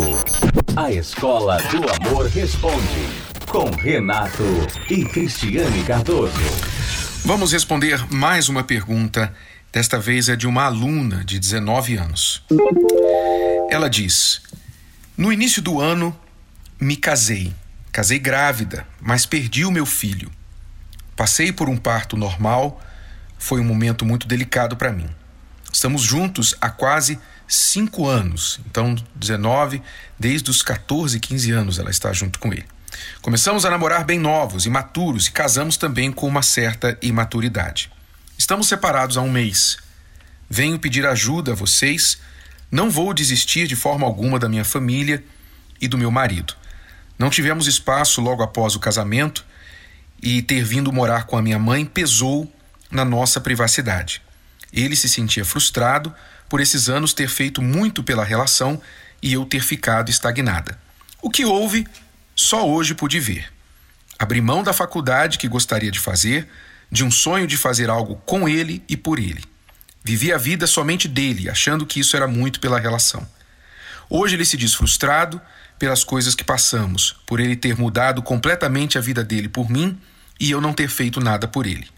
A 0.76 0.92
Escola 0.92 1.56
do 1.70 2.06
Amor 2.06 2.26
Responde 2.26 3.08
com 3.46 3.70
Renato 3.70 4.44
e 4.90 5.06
Cristiane 5.06 5.82
Cardoso. 5.84 6.34
Vamos 7.24 7.50
responder 7.50 8.06
mais 8.12 8.50
uma 8.50 8.62
pergunta. 8.62 9.34
Desta 9.72 9.98
vez 9.98 10.28
é 10.28 10.36
de 10.36 10.46
uma 10.46 10.64
aluna 10.64 11.24
de 11.24 11.38
19 11.38 11.96
anos. 11.96 12.44
Ela 13.70 13.88
diz: 13.88 14.42
No 15.16 15.32
início 15.32 15.62
do 15.62 15.80
ano 15.80 16.14
me 16.80 16.96
casei. 16.96 17.54
Casei 17.92 18.18
grávida, 18.18 18.86
mas 19.00 19.26
perdi 19.26 19.64
o 19.64 19.70
meu 19.70 19.86
filho. 19.86 20.30
Passei 21.16 21.50
por 21.52 21.68
um 21.68 21.76
parto 21.76 22.16
normal, 22.16 22.80
foi 23.38 23.60
um 23.60 23.64
momento 23.64 24.04
muito 24.04 24.28
delicado 24.28 24.76
para 24.76 24.92
mim. 24.92 25.08
Estamos 25.72 26.02
juntos 26.02 26.54
há 26.60 26.70
quase 26.70 27.18
cinco 27.46 28.06
anos, 28.06 28.60
então 28.66 28.94
19, 29.16 29.82
desde 30.18 30.50
os 30.50 30.62
14, 30.62 31.18
15 31.18 31.50
anos 31.50 31.78
ela 31.78 31.90
está 31.90 32.12
junto 32.12 32.38
com 32.38 32.52
ele. 32.52 32.66
Começamos 33.20 33.64
a 33.64 33.70
namorar 33.70 34.04
bem 34.04 34.18
novos, 34.18 34.66
imaturos 34.66 35.26
e 35.26 35.32
casamos 35.32 35.76
também 35.76 36.12
com 36.12 36.26
uma 36.26 36.42
certa 36.42 36.96
imaturidade. 37.02 37.90
Estamos 38.36 38.68
separados 38.68 39.16
há 39.16 39.22
um 39.22 39.30
mês. 39.30 39.78
Venho 40.48 40.78
pedir 40.78 41.04
ajuda 41.04 41.52
a 41.52 41.54
vocês. 41.54 42.18
Não 42.70 42.90
vou 42.90 43.12
desistir 43.12 43.66
de 43.66 43.76
forma 43.76 44.06
alguma 44.06 44.38
da 44.38 44.48
minha 44.48 44.64
família 44.64 45.22
e 45.80 45.88
do 45.88 45.98
meu 45.98 46.10
marido. 46.10 46.54
Não 47.18 47.30
tivemos 47.30 47.66
espaço 47.66 48.20
logo 48.20 48.42
após 48.42 48.76
o 48.76 48.80
casamento 48.80 49.44
e 50.22 50.40
ter 50.42 50.62
vindo 50.62 50.92
morar 50.92 51.24
com 51.24 51.36
a 51.36 51.42
minha 51.42 51.58
mãe 51.58 51.84
pesou 51.84 52.50
na 52.90 53.04
nossa 53.04 53.40
privacidade. 53.40 54.22
Ele 54.72 54.94
se 54.94 55.08
sentia 55.08 55.44
frustrado 55.44 56.14
por 56.48 56.60
esses 56.60 56.88
anos 56.88 57.12
ter 57.12 57.28
feito 57.28 57.60
muito 57.60 58.02
pela 58.02 58.24
relação 58.24 58.80
e 59.22 59.32
eu 59.32 59.44
ter 59.44 59.60
ficado 59.60 60.10
estagnada. 60.10 60.78
O 61.20 61.30
que 61.30 61.44
houve, 61.44 61.86
só 62.34 62.68
hoje 62.68 62.94
pude 62.94 63.18
ver. 63.18 63.52
Abri 64.18 64.40
mão 64.40 64.62
da 64.62 64.72
faculdade 64.72 65.38
que 65.38 65.48
gostaria 65.48 65.90
de 65.90 65.98
fazer, 65.98 66.48
de 66.90 67.04
um 67.04 67.10
sonho 67.10 67.46
de 67.46 67.56
fazer 67.56 67.90
algo 67.90 68.16
com 68.24 68.48
ele 68.48 68.82
e 68.88 68.96
por 68.96 69.18
ele. 69.18 69.44
Vivi 70.02 70.32
a 70.32 70.38
vida 70.38 70.66
somente 70.66 71.06
dele, 71.06 71.50
achando 71.50 71.84
que 71.84 72.00
isso 72.00 72.16
era 72.16 72.26
muito 72.26 72.60
pela 72.60 72.78
relação. 72.78 73.28
Hoje 74.08 74.36
ele 74.36 74.44
se 74.44 74.56
diz 74.56 74.74
frustrado 74.74 75.40
pelas 75.78 76.02
coisas 76.02 76.34
que 76.34 76.44
passamos, 76.44 77.16
por 77.24 77.40
ele 77.40 77.56
ter 77.56 77.76
mudado 77.76 78.22
completamente 78.22 78.98
a 78.98 79.00
vida 79.00 79.22
dele 79.22 79.48
por 79.48 79.70
mim 79.70 79.98
e 80.40 80.50
eu 80.50 80.60
não 80.60 80.72
ter 80.72 80.88
feito 80.88 81.20
nada 81.20 81.46
por 81.46 81.66
ele. 81.66 81.88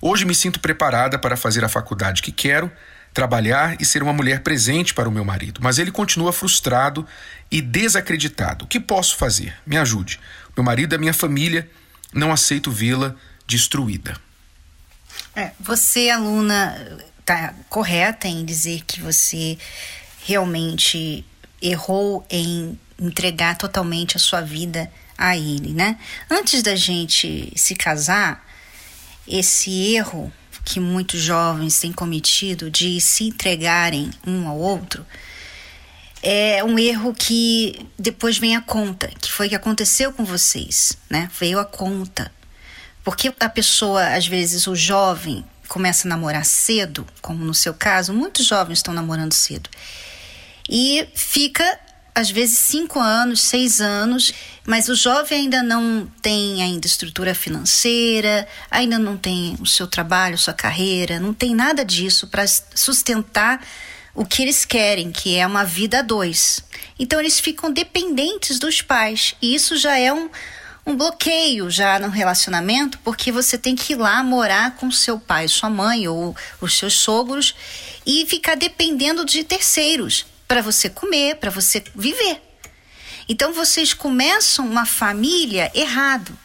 Hoje 0.00 0.24
me 0.24 0.34
sinto 0.34 0.60
preparada 0.60 1.18
para 1.18 1.36
fazer 1.36 1.64
a 1.64 1.68
faculdade 1.68 2.22
que 2.22 2.30
quero, 2.30 2.70
trabalhar 3.12 3.80
e 3.80 3.84
ser 3.84 4.02
uma 4.02 4.12
mulher 4.12 4.42
presente 4.42 4.92
para 4.92 5.08
o 5.08 5.12
meu 5.12 5.24
marido, 5.24 5.60
mas 5.62 5.78
ele 5.78 5.90
continua 5.90 6.32
frustrado 6.32 7.06
e 7.50 7.62
desacreditado. 7.62 8.64
O 8.64 8.68
que 8.68 8.80
posso 8.80 9.16
fazer? 9.16 9.56
Me 9.64 9.76
ajude. 9.76 10.20
Meu 10.56 10.64
marido 10.64 10.94
é 10.94 10.98
minha 10.98 11.14
família, 11.14 11.70
não 12.12 12.32
aceito 12.32 12.70
vê-la 12.70 13.14
destruída. 13.46 14.16
É, 15.34 15.52
você, 15.60 16.10
aluna, 16.10 16.76
está 17.20 17.54
correta 17.68 18.28
em 18.28 18.44
dizer 18.44 18.82
que 18.86 19.00
você 19.00 19.56
realmente 20.26 21.24
errou 21.62 22.26
em 22.28 22.78
entregar 23.00 23.56
totalmente 23.56 24.16
a 24.16 24.20
sua 24.20 24.40
vida 24.40 24.90
a 25.16 25.36
ele, 25.36 25.72
né? 25.72 25.98
Antes 26.30 26.62
da 26.62 26.76
gente 26.76 27.52
se 27.56 27.74
casar, 27.74 28.46
esse 29.26 29.94
erro 29.94 30.32
que 30.64 30.80
muitos 30.80 31.20
jovens 31.20 31.78
têm 31.78 31.92
cometido 31.92 32.70
de 32.70 33.00
se 33.00 33.24
entregarem 33.24 34.10
um 34.26 34.48
ao 34.48 34.58
outro 34.58 35.04
é 36.26 36.64
um 36.64 36.78
erro 36.78 37.12
que 37.12 37.86
depois 37.98 38.38
vem 38.38 38.56
a 38.56 38.60
conta, 38.62 39.08
que 39.20 39.30
foi 39.30 39.46
o 39.46 39.48
que 39.50 39.54
aconteceu 39.54 40.10
com 40.10 40.24
vocês, 40.24 40.96
né? 41.10 41.30
Veio 41.38 41.58
a 41.58 41.66
conta. 41.66 42.32
Porque 43.04 43.30
a 43.38 43.48
pessoa, 43.50 44.14
às 44.14 44.26
vezes, 44.26 44.66
o 44.66 44.74
jovem 44.74 45.44
começa 45.68 46.08
a 46.08 46.10
namorar 46.10 46.46
cedo, 46.46 47.06
como 47.20 47.44
no 47.44 47.52
seu 47.52 47.74
caso, 47.74 48.14
muitos 48.14 48.46
jovens 48.46 48.78
estão 48.78 48.94
namorando 48.94 49.34
cedo, 49.34 49.68
e 50.68 51.06
fica 51.14 51.78
às 52.14 52.30
vezes 52.30 52.58
cinco 52.58 53.00
anos, 53.00 53.42
seis 53.42 53.80
anos, 53.80 54.32
mas 54.64 54.88
o 54.88 54.94
jovem 54.94 55.42
ainda 55.42 55.62
não 55.62 56.08
tem 56.22 56.62
ainda 56.62 56.86
estrutura 56.86 57.34
financeira, 57.34 58.46
ainda 58.70 58.98
não 58.98 59.16
tem 59.16 59.56
o 59.60 59.66
seu 59.66 59.86
trabalho, 59.86 60.38
sua 60.38 60.54
carreira, 60.54 61.18
não 61.18 61.34
tem 61.34 61.54
nada 61.54 61.84
disso 61.84 62.28
para 62.28 62.46
sustentar 62.46 63.66
o 64.14 64.24
que 64.24 64.42
eles 64.42 64.64
querem, 64.64 65.10
que 65.10 65.36
é 65.36 65.44
uma 65.44 65.64
vida 65.64 65.98
a 65.98 66.02
dois. 66.02 66.62
Então 66.96 67.18
eles 67.18 67.40
ficam 67.40 67.72
dependentes 67.72 68.60
dos 68.60 68.80
pais 68.80 69.34
e 69.42 69.52
isso 69.52 69.76
já 69.76 69.98
é 69.98 70.12
um, 70.12 70.30
um 70.86 70.96
bloqueio 70.96 71.68
já 71.68 71.98
no 71.98 72.10
relacionamento, 72.10 72.96
porque 73.02 73.32
você 73.32 73.58
tem 73.58 73.74
que 73.74 73.94
ir 73.94 73.96
lá 73.96 74.22
morar 74.22 74.76
com 74.76 74.88
seu 74.88 75.18
pai, 75.18 75.48
sua 75.48 75.68
mãe 75.68 76.06
ou 76.06 76.36
os 76.60 76.78
seus 76.78 76.94
sogros 76.94 77.56
e 78.06 78.24
ficar 78.26 78.54
dependendo 78.54 79.24
de 79.24 79.42
terceiros 79.42 80.26
para 80.54 80.62
você 80.62 80.88
comer, 80.88 81.34
para 81.34 81.50
você 81.50 81.82
viver. 81.96 82.40
Então 83.28 83.52
vocês 83.52 83.92
começam 83.92 84.64
uma 84.64 84.86
família 84.86 85.68
errado, 85.74 86.38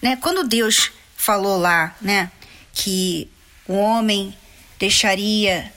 né? 0.00 0.14
Quando 0.14 0.44
Deus 0.46 0.92
falou 1.16 1.58
lá, 1.58 1.96
né, 2.00 2.30
que 2.72 3.28
o 3.66 3.74
homem 3.74 4.32
deixaria 4.78 5.68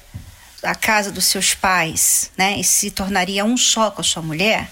a 0.61 0.75
casa 0.75 1.11
dos 1.11 1.25
seus 1.25 1.55
pais, 1.55 2.29
né, 2.37 2.59
e 2.59 2.63
se 2.63 2.91
tornaria 2.91 3.43
um 3.43 3.57
só 3.57 3.89
com 3.89 4.01
a 4.01 4.03
sua 4.03 4.21
mulher, 4.21 4.69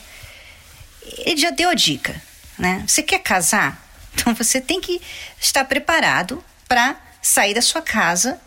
ele 1.26 1.42
já 1.42 1.50
deu 1.50 1.70
a 1.70 1.74
dica, 1.74 2.22
né? 2.56 2.86
Você 2.88 3.02
quer 3.02 3.20
casar? 3.20 3.82
Então 4.14 4.36
você 4.36 4.62
tem 4.62 4.80
que 4.80 5.02
estar 5.40 5.66
preparado 5.66 6.44
para 6.68 7.02
sair 7.20 7.56
da 7.56 7.62
sua 7.64 7.82
casa 7.82 8.40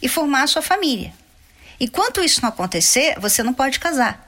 e 0.00 0.08
formar 0.08 0.42
a 0.42 0.46
sua 0.46 0.62
família. 0.62 1.12
Enquanto 1.78 2.22
isso 2.22 2.40
não 2.42 2.48
acontecer, 2.48 3.18
você 3.18 3.42
não 3.42 3.52
pode 3.52 3.78
casar. 3.78 4.22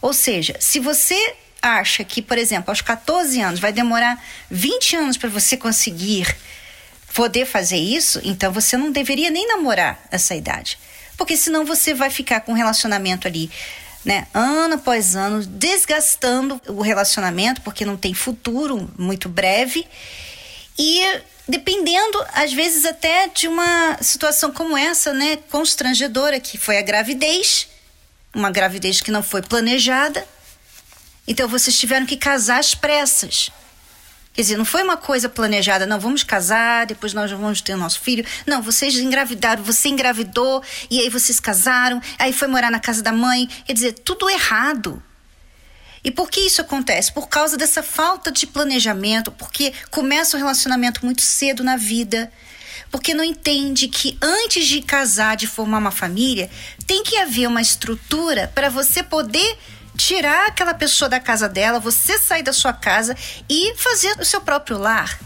Ou 0.00 0.12
seja, 0.12 0.56
se 0.60 0.78
você 0.78 1.36
acha 1.60 2.04
que, 2.04 2.22
por 2.22 2.38
exemplo, 2.38 2.70
aos 2.70 2.80
14 2.80 3.40
anos 3.40 3.60
vai 3.60 3.72
demorar 3.72 4.22
20 4.50 4.96
anos 4.96 5.16
para 5.16 5.28
você 5.28 5.56
conseguir 5.56 6.36
poder 7.14 7.46
fazer 7.46 7.78
isso, 7.78 8.20
então 8.22 8.52
você 8.52 8.76
não 8.76 8.92
deveria 8.92 9.30
nem 9.30 9.46
namorar 9.48 10.00
essa 10.10 10.34
idade. 10.34 10.78
Porque 11.16 11.36
senão 11.36 11.64
você 11.64 11.92
vai 11.92 12.10
ficar 12.10 12.42
com 12.42 12.52
um 12.52 12.54
relacionamento 12.54 13.26
ali, 13.26 13.50
né, 14.04 14.28
ano 14.32 14.74
após 14.74 15.16
ano, 15.16 15.44
desgastando 15.44 16.60
o 16.68 16.80
relacionamento, 16.80 17.60
porque 17.62 17.84
não 17.84 17.96
tem 17.96 18.14
futuro 18.14 18.88
muito 18.96 19.28
breve. 19.28 19.84
E 20.78 21.02
dependendo, 21.48 22.24
às 22.34 22.52
vezes, 22.52 22.84
até 22.84 23.28
de 23.28 23.48
uma 23.48 23.96
situação 24.02 24.52
como 24.52 24.76
essa, 24.76 25.12
né, 25.12 25.36
constrangedora, 25.50 26.38
que 26.38 26.58
foi 26.58 26.78
a 26.78 26.82
gravidez, 26.82 27.68
uma 28.34 28.50
gravidez 28.50 29.00
que 29.00 29.10
não 29.10 29.22
foi 29.22 29.40
planejada. 29.40 30.26
Então 31.26 31.48
vocês 31.48 31.78
tiveram 31.78 32.06
que 32.06 32.16
casar 32.16 32.58
às 32.58 32.74
pressas. 32.74 33.50
Quer 34.32 34.42
dizer, 34.42 34.56
não 34.56 34.64
foi 34.64 34.84
uma 34.84 34.96
coisa 34.96 35.28
planejada, 35.28 35.84
não, 35.84 35.98
vamos 35.98 36.22
casar, 36.22 36.86
depois 36.86 37.12
nós 37.12 37.30
vamos 37.30 37.60
ter 37.60 37.74
o 37.74 37.76
nosso 37.76 38.00
filho. 38.00 38.24
Não, 38.46 38.62
vocês 38.62 38.94
engravidaram, 38.96 39.64
você 39.64 39.88
engravidou, 39.88 40.62
e 40.88 41.00
aí 41.00 41.10
vocês 41.10 41.40
casaram, 41.40 42.00
aí 42.18 42.32
foi 42.32 42.46
morar 42.46 42.70
na 42.70 42.78
casa 42.78 43.02
da 43.02 43.10
mãe. 43.10 43.48
Quer 43.66 43.72
dizer, 43.72 43.92
tudo 43.94 44.30
errado. 44.30 45.02
E 46.02 46.10
por 46.10 46.30
que 46.30 46.40
isso 46.40 46.60
acontece? 46.60 47.12
Por 47.12 47.28
causa 47.28 47.56
dessa 47.56 47.82
falta 47.82 48.30
de 48.30 48.46
planejamento, 48.46 49.30
porque 49.32 49.72
começa 49.90 50.36
o 50.36 50.40
relacionamento 50.40 51.04
muito 51.04 51.22
cedo 51.22 51.64
na 51.64 51.76
vida, 51.76 52.32
porque 52.90 53.14
não 53.14 53.24
entende 53.24 53.88
que 53.88 54.16
antes 54.22 54.66
de 54.66 54.80
casar, 54.80 55.36
de 55.36 55.46
formar 55.46 55.78
uma 55.78 55.90
família, 55.90 56.50
tem 56.86 57.02
que 57.02 57.16
haver 57.16 57.46
uma 57.46 57.60
estrutura 57.60 58.50
para 58.54 58.68
você 58.68 59.02
poder 59.02 59.58
tirar 59.96 60.46
aquela 60.46 60.72
pessoa 60.72 61.08
da 61.08 61.18
casa 61.18 61.48
dela, 61.48 61.80
você 61.80 62.16
sair 62.18 62.42
da 62.42 62.52
sua 62.52 62.72
casa 62.72 63.16
e 63.48 63.74
fazer 63.76 64.16
o 64.20 64.24
seu 64.24 64.40
próprio 64.40 64.78
lar. 64.78 65.18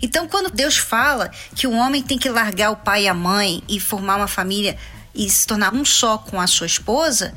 Então, 0.00 0.28
quando 0.28 0.50
Deus 0.50 0.76
fala 0.76 1.30
que 1.54 1.66
o 1.66 1.72
homem 1.72 2.02
tem 2.02 2.18
que 2.18 2.28
largar 2.28 2.70
o 2.70 2.76
pai 2.76 3.04
e 3.04 3.08
a 3.08 3.14
mãe 3.14 3.62
e 3.68 3.80
formar 3.80 4.16
uma 4.16 4.28
família 4.28 4.78
e 5.14 5.28
se 5.28 5.46
tornar 5.46 5.74
um 5.74 5.84
só 5.84 6.18
com 6.18 6.40
a 6.40 6.46
sua 6.46 6.66
esposa, 6.66 7.34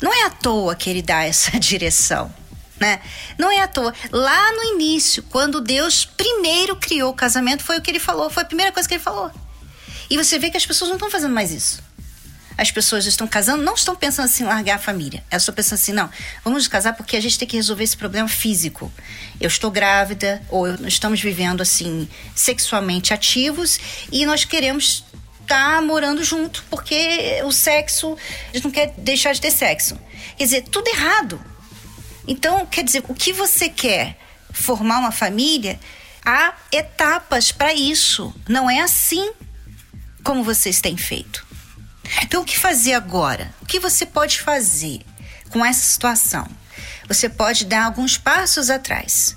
não 0.00 0.12
é 0.12 0.24
à 0.24 0.30
toa 0.30 0.74
que 0.74 0.88
ele 0.88 1.02
dá 1.02 1.24
essa 1.24 1.58
direção. 1.60 2.32
Né? 2.78 3.00
Não 3.36 3.50
é 3.50 3.60
à 3.60 3.68
toa. 3.68 3.92
Lá 4.10 4.52
no 4.52 4.74
início, 4.74 5.22
quando 5.24 5.60
Deus 5.60 6.06
primeiro 6.06 6.76
criou 6.76 7.10
o 7.10 7.14
casamento, 7.14 7.62
foi 7.62 7.76
o 7.78 7.82
que 7.82 7.90
ele 7.90 8.00
falou, 8.00 8.30
foi 8.30 8.42
a 8.42 8.46
primeira 8.46 8.72
coisa 8.72 8.88
que 8.88 8.94
ele 8.94 9.02
falou. 9.02 9.30
E 10.08 10.16
você 10.16 10.38
vê 10.38 10.50
que 10.50 10.56
as 10.56 10.64
pessoas 10.64 10.88
não 10.88 10.96
estão 10.96 11.10
fazendo 11.10 11.34
mais 11.34 11.52
isso. 11.52 11.82
As 12.56 12.70
pessoas 12.70 13.06
estão 13.06 13.26
casando, 13.26 13.62
não 13.62 13.74
estão 13.74 13.94
pensando 13.94 14.26
assim, 14.26 14.44
largar 14.44 14.76
a 14.76 14.78
família. 14.78 15.22
Elas 15.30 15.42
estão 15.42 15.54
pensando 15.54 15.74
assim, 15.74 15.92
não, 15.92 16.10
vamos 16.44 16.66
casar 16.68 16.94
porque 16.94 17.16
a 17.16 17.20
gente 17.20 17.38
tem 17.38 17.46
que 17.46 17.56
resolver 17.56 17.84
esse 17.84 17.96
problema 17.96 18.28
físico. 18.28 18.92
Eu 19.40 19.48
estou 19.48 19.70
grávida, 19.70 20.42
ou 20.48 20.66
estamos 20.86 21.20
vivendo 21.20 21.62
assim, 21.62 22.08
sexualmente 22.34 23.14
ativos, 23.14 23.78
e 24.10 24.26
nós 24.26 24.44
queremos 24.44 25.04
tá 25.50 25.82
morando 25.82 26.22
junto, 26.22 26.64
porque 26.70 27.42
o 27.44 27.50
sexo, 27.50 28.16
gente 28.54 28.62
não 28.62 28.70
quer 28.70 28.94
deixar 28.96 29.32
de 29.32 29.40
ter 29.40 29.50
sexo. 29.50 29.98
Quer 30.36 30.44
dizer, 30.44 30.62
tudo 30.62 30.86
errado. 30.86 31.44
Então, 32.28 32.64
quer 32.66 32.84
dizer, 32.84 33.02
o 33.08 33.14
que 33.14 33.32
você 33.32 33.68
quer 33.68 34.16
formar 34.52 35.00
uma 35.00 35.10
família, 35.10 35.80
há 36.24 36.54
etapas 36.70 37.50
para 37.50 37.74
isso. 37.74 38.32
Não 38.48 38.70
é 38.70 38.80
assim 38.80 39.32
como 40.22 40.44
vocês 40.44 40.80
têm 40.80 40.96
feito. 40.96 41.44
Então, 42.22 42.42
o 42.42 42.44
que 42.44 42.56
fazer 42.56 42.94
agora? 42.94 43.52
O 43.60 43.66
que 43.66 43.80
você 43.80 44.06
pode 44.06 44.40
fazer 44.40 45.00
com 45.50 45.66
essa 45.66 45.80
situação? 45.80 46.46
Você 47.08 47.28
pode 47.28 47.64
dar 47.64 47.86
alguns 47.86 48.16
passos 48.16 48.70
atrás. 48.70 49.36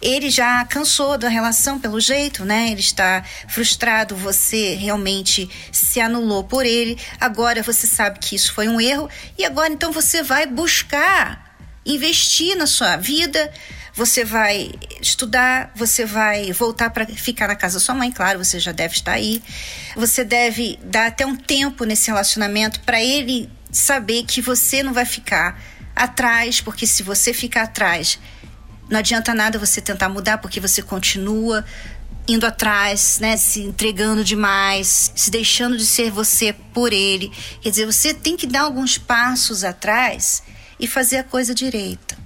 Ele 0.00 0.30
já 0.30 0.64
cansou 0.64 1.18
da 1.18 1.28
relação 1.28 1.78
pelo 1.78 2.00
jeito, 2.00 2.44
né? 2.44 2.70
Ele 2.70 2.80
está 2.80 3.24
frustrado, 3.48 4.14
você 4.16 4.74
realmente 4.74 5.48
se 5.72 6.00
anulou 6.00 6.44
por 6.44 6.64
ele. 6.64 6.98
Agora 7.20 7.62
você 7.62 7.86
sabe 7.86 8.18
que 8.18 8.36
isso 8.36 8.52
foi 8.52 8.68
um 8.68 8.80
erro 8.80 9.08
e 9.36 9.44
agora 9.44 9.72
então 9.72 9.92
você 9.92 10.22
vai 10.22 10.46
buscar 10.46 11.48
investir 11.84 12.54
na 12.56 12.66
sua 12.66 12.96
vida, 12.96 13.50
você 13.94 14.24
vai 14.24 14.70
estudar, 15.00 15.72
você 15.74 16.04
vai 16.04 16.52
voltar 16.52 16.90
para 16.90 17.04
ficar 17.06 17.48
na 17.48 17.56
casa 17.56 17.78
da 17.78 17.80
sua 17.80 17.94
mãe, 17.94 18.12
claro, 18.12 18.44
você 18.44 18.60
já 18.60 18.70
deve 18.70 18.94
estar 18.94 19.12
aí. 19.12 19.42
Você 19.96 20.24
deve 20.24 20.78
dar 20.84 21.08
até 21.08 21.26
um 21.26 21.34
tempo 21.34 21.84
nesse 21.84 22.08
relacionamento 22.08 22.80
para 22.80 23.02
ele 23.02 23.50
saber 23.72 24.22
que 24.24 24.40
você 24.40 24.82
não 24.82 24.92
vai 24.92 25.04
ficar 25.04 25.60
atrás, 25.96 26.60
porque 26.60 26.86
se 26.86 27.02
você 27.02 27.32
ficar 27.32 27.62
atrás, 27.62 28.20
não 28.88 28.98
adianta 28.98 29.34
nada 29.34 29.58
você 29.58 29.80
tentar 29.80 30.08
mudar, 30.08 30.38
porque 30.38 30.60
você 30.60 30.82
continua 30.82 31.64
indo 32.26 32.44
atrás, 32.44 33.18
né, 33.20 33.36
se 33.36 33.60
entregando 33.60 34.22
demais, 34.22 35.10
se 35.16 35.30
deixando 35.30 35.78
de 35.78 35.86
ser 35.86 36.10
você 36.10 36.54
por 36.74 36.92
ele. 36.92 37.32
Quer 37.62 37.70
dizer, 37.70 37.86
você 37.86 38.12
tem 38.12 38.36
que 38.36 38.46
dar 38.46 38.62
alguns 38.62 38.98
passos 38.98 39.64
atrás 39.64 40.42
e 40.78 40.86
fazer 40.86 41.16
a 41.16 41.24
coisa 41.24 41.54
direita. 41.54 42.16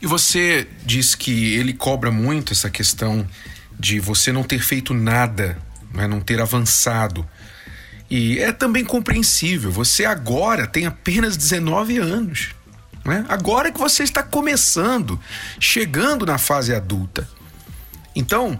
E 0.00 0.06
você 0.06 0.66
diz 0.84 1.14
que 1.14 1.54
ele 1.54 1.72
cobra 1.72 2.10
muito 2.10 2.52
essa 2.52 2.68
questão 2.68 3.26
de 3.78 4.00
você 4.00 4.32
não 4.32 4.42
ter 4.42 4.60
feito 4.60 4.92
nada, 4.92 5.56
né, 5.94 6.08
não 6.08 6.20
ter 6.20 6.40
avançado. 6.40 7.28
E 8.10 8.40
é 8.40 8.50
também 8.50 8.84
compreensível. 8.84 9.70
Você 9.70 10.04
agora 10.04 10.66
tem 10.66 10.86
apenas 10.86 11.36
19 11.36 11.98
anos. 11.98 12.50
Né? 13.04 13.24
Agora 13.28 13.72
que 13.72 13.78
você 13.78 14.02
está 14.02 14.22
começando, 14.22 15.20
chegando 15.58 16.24
na 16.24 16.38
fase 16.38 16.74
adulta. 16.74 17.28
Então, 18.14 18.58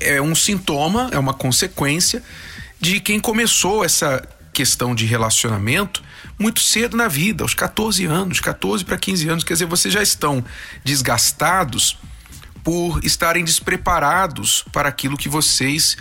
é 0.00 0.20
um 0.20 0.34
sintoma, 0.34 1.08
é 1.12 1.18
uma 1.18 1.34
consequência 1.34 2.22
de 2.80 3.00
quem 3.00 3.20
começou 3.20 3.84
essa 3.84 4.26
questão 4.52 4.94
de 4.94 5.06
relacionamento 5.06 6.02
muito 6.38 6.60
cedo 6.60 6.96
na 6.96 7.06
vida, 7.06 7.44
aos 7.44 7.54
14 7.54 8.06
anos, 8.06 8.40
14 8.40 8.84
para 8.84 8.96
15 8.96 9.28
anos, 9.28 9.44
quer 9.44 9.52
dizer, 9.52 9.66
vocês 9.66 9.92
já 9.92 10.02
estão 10.02 10.42
desgastados 10.82 11.98
por 12.64 13.04
estarem 13.04 13.44
despreparados 13.44 14.64
para 14.72 14.88
aquilo 14.88 15.16
que 15.16 15.28
vocês 15.28 15.96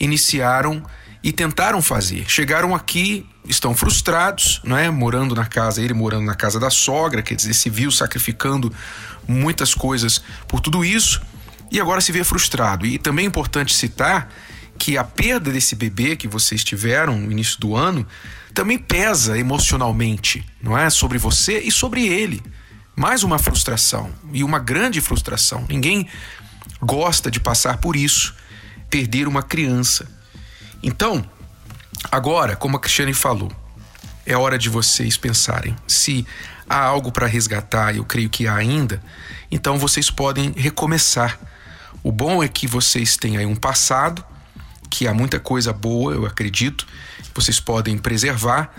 iniciaram 0.00 0.82
e 1.22 1.30
tentaram 1.30 1.80
fazer. 1.80 2.28
Chegaram 2.28 2.74
aqui, 2.74 3.26
estão 3.48 3.74
frustrados, 3.74 4.60
não 4.64 4.76
é? 4.76 4.90
Morando 4.90 5.34
na 5.34 5.46
casa, 5.46 5.82
ele 5.82 5.94
morando 5.94 6.24
na 6.24 6.34
casa 6.34 6.60
da 6.60 6.70
sogra, 6.70 7.22
quer 7.22 7.34
dizer, 7.34 7.54
se 7.54 7.68
viu 7.68 7.90
sacrificando 7.90 8.72
muitas 9.26 9.74
coisas 9.74 10.22
por 10.46 10.60
tudo 10.60 10.84
isso 10.84 11.20
e 11.70 11.80
agora 11.80 12.00
se 12.00 12.12
vê 12.12 12.22
frustrado. 12.22 12.86
E 12.86 12.98
também 12.98 13.24
é 13.24 13.28
importante 13.28 13.74
citar 13.74 14.32
que 14.78 14.96
a 14.96 15.04
perda 15.04 15.50
desse 15.50 15.74
bebê 15.74 16.16
que 16.16 16.28
vocês 16.28 16.62
tiveram 16.62 17.18
no 17.18 17.30
início 17.30 17.58
do 17.60 17.76
ano 17.76 18.06
também 18.54 18.78
pesa 18.78 19.38
emocionalmente, 19.38 20.44
não 20.60 20.76
é? 20.76 20.90
Sobre 20.90 21.18
você 21.18 21.60
e 21.60 21.70
sobre 21.70 22.06
ele. 22.06 22.42
Mais 22.94 23.22
uma 23.22 23.38
frustração 23.38 24.10
e 24.32 24.44
uma 24.44 24.58
grande 24.58 25.00
frustração. 25.00 25.64
Ninguém 25.68 26.06
gosta 26.80 27.30
de 27.30 27.40
passar 27.40 27.78
por 27.78 27.96
isso, 27.96 28.34
perder 28.90 29.26
uma 29.26 29.42
criança. 29.42 30.06
Então, 30.82 31.24
agora, 32.10 32.56
como 32.56 32.76
a 32.76 32.80
Cristiane 32.80 33.14
falou, 33.14 33.50
é 34.24 34.36
hora 34.36 34.56
de 34.56 34.68
vocês 34.68 35.16
pensarem 35.16 35.76
se 35.86 36.26
há 36.68 36.78
algo 36.78 37.10
para 37.10 37.26
resgatar, 37.26 37.94
eu 37.94 38.04
creio 38.04 38.30
que 38.30 38.46
há 38.46 38.54
ainda, 38.54 39.02
então 39.50 39.78
vocês 39.78 40.10
podem 40.10 40.52
recomeçar. 40.52 41.38
O 42.02 42.10
bom 42.10 42.42
é 42.42 42.48
que 42.48 42.66
vocês 42.66 43.16
têm 43.16 43.36
aí 43.36 43.46
um 43.46 43.54
passado, 43.54 44.24
que 44.90 45.06
há 45.06 45.14
muita 45.14 45.38
coisa 45.38 45.72
boa, 45.72 46.14
eu 46.14 46.26
acredito, 46.26 46.86
vocês 47.34 47.60
podem 47.60 47.96
preservar 47.96 48.74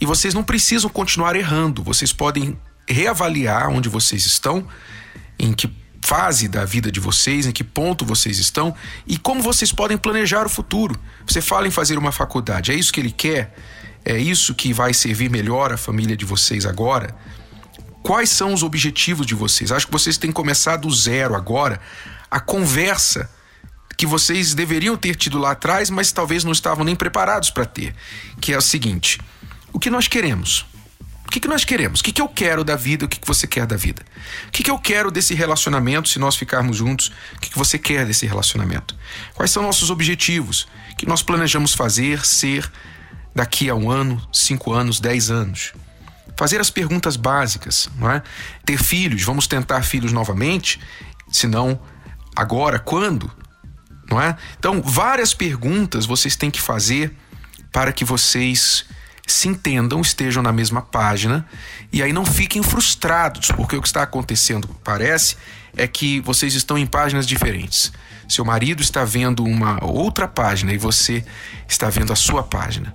e 0.00 0.06
vocês 0.06 0.34
não 0.34 0.42
precisam 0.42 0.90
continuar 0.90 1.36
errando, 1.36 1.82
vocês 1.82 2.12
podem 2.12 2.58
reavaliar 2.88 3.68
onde 3.68 3.88
vocês 3.88 4.26
estão, 4.26 4.66
em 5.38 5.52
que 5.52 5.81
fase 6.04 6.48
da 6.48 6.64
vida 6.64 6.90
de 6.90 7.00
vocês, 7.00 7.46
em 7.46 7.52
que 7.52 7.62
ponto 7.62 8.04
vocês 8.04 8.38
estão 8.38 8.74
e 9.06 9.16
como 9.16 9.40
vocês 9.40 9.72
podem 9.72 9.96
planejar 9.96 10.44
o 10.44 10.48
futuro. 10.48 10.98
Você 11.26 11.40
fala 11.40 11.66
em 11.66 11.70
fazer 11.70 11.96
uma 11.96 12.12
faculdade, 12.12 12.72
é 12.72 12.74
isso 12.74 12.92
que 12.92 13.00
ele 13.00 13.12
quer? 13.12 13.54
É 14.04 14.18
isso 14.18 14.54
que 14.54 14.72
vai 14.72 14.92
servir 14.92 15.30
melhor 15.30 15.72
a 15.72 15.76
família 15.76 16.16
de 16.16 16.24
vocês 16.24 16.66
agora? 16.66 17.14
Quais 18.02 18.30
são 18.30 18.52
os 18.52 18.64
objetivos 18.64 19.24
de 19.24 19.34
vocês? 19.34 19.70
Acho 19.70 19.86
que 19.86 19.92
vocês 19.92 20.18
têm 20.18 20.30
que 20.30 20.34
começar 20.34 20.76
do 20.76 20.90
zero 20.90 21.36
agora. 21.36 21.80
A 22.28 22.40
conversa 22.40 23.30
que 23.96 24.04
vocês 24.04 24.54
deveriam 24.54 24.96
ter 24.96 25.14
tido 25.14 25.38
lá 25.38 25.52
atrás, 25.52 25.88
mas 25.88 26.10
talvez 26.10 26.42
não 26.42 26.50
estavam 26.50 26.84
nem 26.84 26.96
preparados 26.96 27.50
para 27.50 27.64
ter, 27.64 27.94
que 28.40 28.52
é 28.52 28.58
o 28.58 28.62
seguinte: 28.62 29.20
o 29.72 29.78
que 29.78 29.88
nós 29.88 30.08
queremos? 30.08 30.66
Que, 31.32 31.40
que 31.40 31.48
nós 31.48 31.64
queremos? 31.64 32.00
O 32.00 32.04
que, 32.04 32.12
que 32.12 32.20
eu 32.20 32.28
quero 32.28 32.62
da 32.62 32.76
vida? 32.76 33.06
O 33.06 33.08
que, 33.08 33.18
que 33.18 33.26
você 33.26 33.46
quer 33.46 33.66
da 33.66 33.76
vida? 33.76 34.02
O 34.48 34.50
que, 34.50 34.62
que 34.62 34.70
eu 34.70 34.78
quero 34.78 35.10
desse 35.10 35.34
relacionamento 35.34 36.08
se 36.08 36.18
nós 36.18 36.36
ficarmos 36.36 36.76
juntos? 36.76 37.10
O 37.36 37.40
que, 37.40 37.50
que 37.50 37.58
você 37.58 37.78
quer 37.78 38.04
desse 38.06 38.26
relacionamento? 38.26 38.94
Quais 39.34 39.50
são 39.50 39.62
nossos 39.62 39.90
objetivos? 39.90 40.68
O 40.92 40.96
que 40.96 41.06
nós 41.06 41.22
planejamos 41.22 41.72
fazer, 41.72 42.24
ser 42.24 42.70
daqui 43.34 43.70
a 43.70 43.74
um 43.74 43.90
ano, 43.90 44.20
cinco 44.32 44.72
anos, 44.72 45.00
dez 45.00 45.30
anos? 45.30 45.72
Fazer 46.36 46.60
as 46.60 46.70
perguntas 46.70 47.16
básicas, 47.16 47.88
não 47.96 48.10
é? 48.10 48.22
Ter 48.66 48.76
filhos, 48.76 49.22
vamos 49.22 49.46
tentar 49.46 49.82
filhos 49.82 50.12
novamente? 50.12 50.78
Se 51.30 51.46
não, 51.46 51.80
agora, 52.36 52.78
quando? 52.78 53.30
não 54.12 54.20
é? 54.20 54.36
Então, 54.58 54.82
várias 54.82 55.32
perguntas 55.32 56.04
vocês 56.04 56.36
têm 56.36 56.50
que 56.50 56.60
fazer 56.60 57.16
para 57.72 57.92
que 57.92 58.04
vocês 58.04 58.84
se 59.26 59.48
entendam, 59.48 60.00
estejam 60.00 60.42
na 60.42 60.52
mesma 60.52 60.82
página 60.82 61.46
e 61.92 62.02
aí 62.02 62.12
não 62.12 62.24
fiquem 62.24 62.62
frustrados, 62.62 63.50
porque 63.52 63.76
o 63.76 63.82
que 63.82 63.86
está 63.86 64.02
acontecendo, 64.02 64.68
parece, 64.82 65.36
é 65.76 65.86
que 65.86 66.20
vocês 66.20 66.54
estão 66.54 66.76
em 66.76 66.86
páginas 66.86 67.26
diferentes. 67.26 67.92
Seu 68.28 68.44
marido 68.44 68.82
está 68.82 69.04
vendo 69.04 69.44
uma 69.44 69.82
outra 69.84 70.26
página 70.26 70.72
e 70.72 70.78
você 70.78 71.24
está 71.68 71.88
vendo 71.90 72.12
a 72.12 72.16
sua 72.16 72.42
página. 72.42 72.94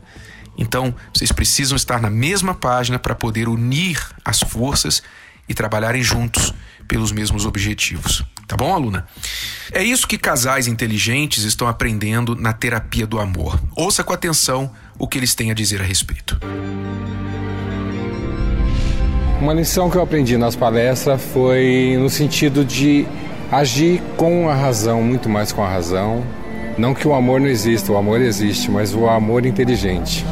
Então, 0.57 0.93
vocês 1.13 1.31
precisam 1.31 1.75
estar 1.75 2.01
na 2.01 2.09
mesma 2.09 2.55
página 2.55 2.97
para 2.97 3.13
poder 3.13 3.47
unir 3.47 4.03
as 4.25 4.39
forças 4.39 5.03
e 5.47 5.53
trabalharem 5.53 6.01
juntos 6.01 6.53
pelos 6.87 7.11
mesmos 7.11 7.45
objetivos. 7.45 8.23
Tá 8.47 8.55
bom, 8.55 8.73
aluna? 8.73 9.05
É 9.71 9.83
isso 9.83 10.07
que 10.07 10.17
casais 10.17 10.67
inteligentes 10.67 11.43
estão 11.43 11.67
aprendendo 11.67 12.35
na 12.35 12.53
terapia 12.53 13.05
do 13.05 13.19
amor. 13.19 13.59
Ouça 13.75 14.03
com 14.03 14.13
atenção 14.13 14.71
o 14.97 15.07
que 15.07 15.17
eles 15.17 15.35
têm 15.35 15.51
a 15.51 15.53
dizer 15.53 15.81
a 15.81 15.83
respeito. 15.83 16.39
Uma 19.41 19.53
lição 19.53 19.89
que 19.89 19.97
eu 19.97 20.01
aprendi 20.01 20.37
nas 20.37 20.55
palestras 20.55 21.21
foi 21.21 21.95
no 21.99 22.09
sentido 22.09 22.65
de 22.65 23.05
agir 23.51 24.01
com 24.15 24.49
a 24.49 24.55
razão, 24.55 25.03
muito 25.03 25.29
mais 25.29 25.51
com 25.51 25.63
a 25.63 25.69
razão. 25.69 26.23
Não 26.77 26.93
que 26.93 27.07
o 27.07 27.13
amor 27.13 27.39
não 27.39 27.47
exista, 27.47 27.91
o 27.91 27.97
amor 27.97 28.21
existe, 28.21 28.69
mas 28.71 28.93
o 28.93 29.07
amor 29.07 29.45
inteligente, 29.45 30.25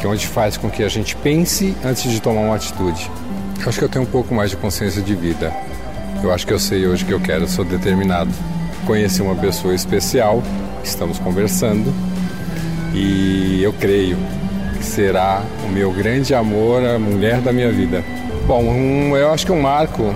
que 0.00 0.06
é 0.06 0.08
onde 0.08 0.26
faz 0.26 0.56
com 0.56 0.70
que 0.70 0.82
a 0.82 0.88
gente 0.88 1.14
pense 1.16 1.76
antes 1.84 2.10
de 2.10 2.20
tomar 2.20 2.40
uma 2.40 2.56
atitude. 2.56 3.10
Eu 3.60 3.68
acho 3.68 3.78
que 3.78 3.84
eu 3.84 3.88
tenho 3.88 4.04
um 4.04 4.08
pouco 4.08 4.34
mais 4.34 4.50
de 4.50 4.56
consciência 4.56 5.02
de 5.02 5.14
vida. 5.14 5.52
Eu 6.22 6.32
acho 6.32 6.46
que 6.46 6.52
eu 6.52 6.58
sei 6.58 6.86
hoje 6.86 7.04
que 7.04 7.12
eu 7.12 7.20
quero, 7.20 7.48
sou 7.48 7.64
determinado. 7.64 8.30
Conheci 8.86 9.22
uma 9.22 9.34
pessoa 9.34 9.74
especial, 9.74 10.42
estamos 10.82 11.18
conversando 11.18 11.92
e 12.94 13.62
eu 13.62 13.72
creio 13.72 14.16
que 14.76 14.84
será 14.84 15.42
o 15.64 15.68
meu 15.68 15.92
grande 15.92 16.34
amor, 16.34 16.84
a 16.84 16.98
mulher 16.98 17.40
da 17.40 17.52
minha 17.52 17.70
vida. 17.70 18.02
Bom, 18.46 18.64
um, 18.64 19.16
eu 19.16 19.30
acho 19.30 19.46
que 19.46 19.52
um 19.52 19.60
marco 19.60 20.14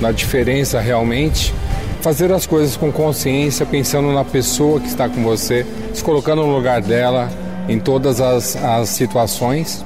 na 0.00 0.12
diferença 0.12 0.80
realmente 0.80 1.52
fazer 2.00 2.30
as 2.32 2.46
coisas 2.46 2.76
com 2.76 2.92
consciência, 2.92 3.66
pensando 3.66 4.12
na 4.12 4.24
pessoa 4.24 4.80
que 4.80 4.86
está 4.86 5.08
com 5.08 5.22
você, 5.22 5.66
se 5.92 6.02
colocando 6.02 6.46
no 6.46 6.54
lugar 6.54 6.80
dela 6.80 7.28
em 7.68 7.80
todas 7.80 8.20
as, 8.20 8.56
as 8.56 8.88
situações 8.90 9.84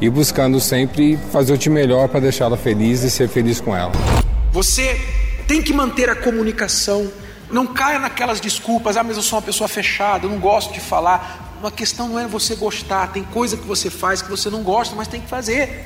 e 0.00 0.08
buscando 0.08 0.58
sempre 0.58 1.18
fazer 1.30 1.52
o 1.52 1.58
de 1.58 1.68
melhor 1.68 2.08
para 2.08 2.20
deixá-la 2.20 2.56
feliz 2.56 3.02
e 3.02 3.10
ser 3.10 3.28
feliz 3.28 3.60
com 3.60 3.76
ela. 3.76 3.92
Você 4.52 4.98
tem 5.46 5.60
que 5.60 5.72
manter 5.72 6.08
a 6.08 6.14
comunicação. 6.14 7.06
Não 7.50 7.66
caia 7.66 7.98
naquelas 7.98 8.40
desculpas, 8.40 8.96
ah, 8.96 9.02
mas 9.02 9.16
eu 9.16 9.22
sou 9.22 9.38
uma 9.38 9.44
pessoa 9.44 9.66
fechada, 9.66 10.26
eu 10.26 10.30
não 10.30 10.38
gosto 10.38 10.72
de 10.72 10.80
falar. 10.80 11.56
Uma 11.60 11.70
questão 11.70 12.08
não 12.08 12.18
é 12.18 12.26
você 12.26 12.54
gostar, 12.54 13.08
tem 13.12 13.24
coisa 13.24 13.56
que 13.56 13.66
você 13.66 13.90
faz 13.90 14.22
que 14.22 14.30
você 14.30 14.48
não 14.48 14.62
gosta, 14.62 14.94
mas 14.94 15.08
tem 15.08 15.20
que 15.20 15.28
fazer. 15.28 15.84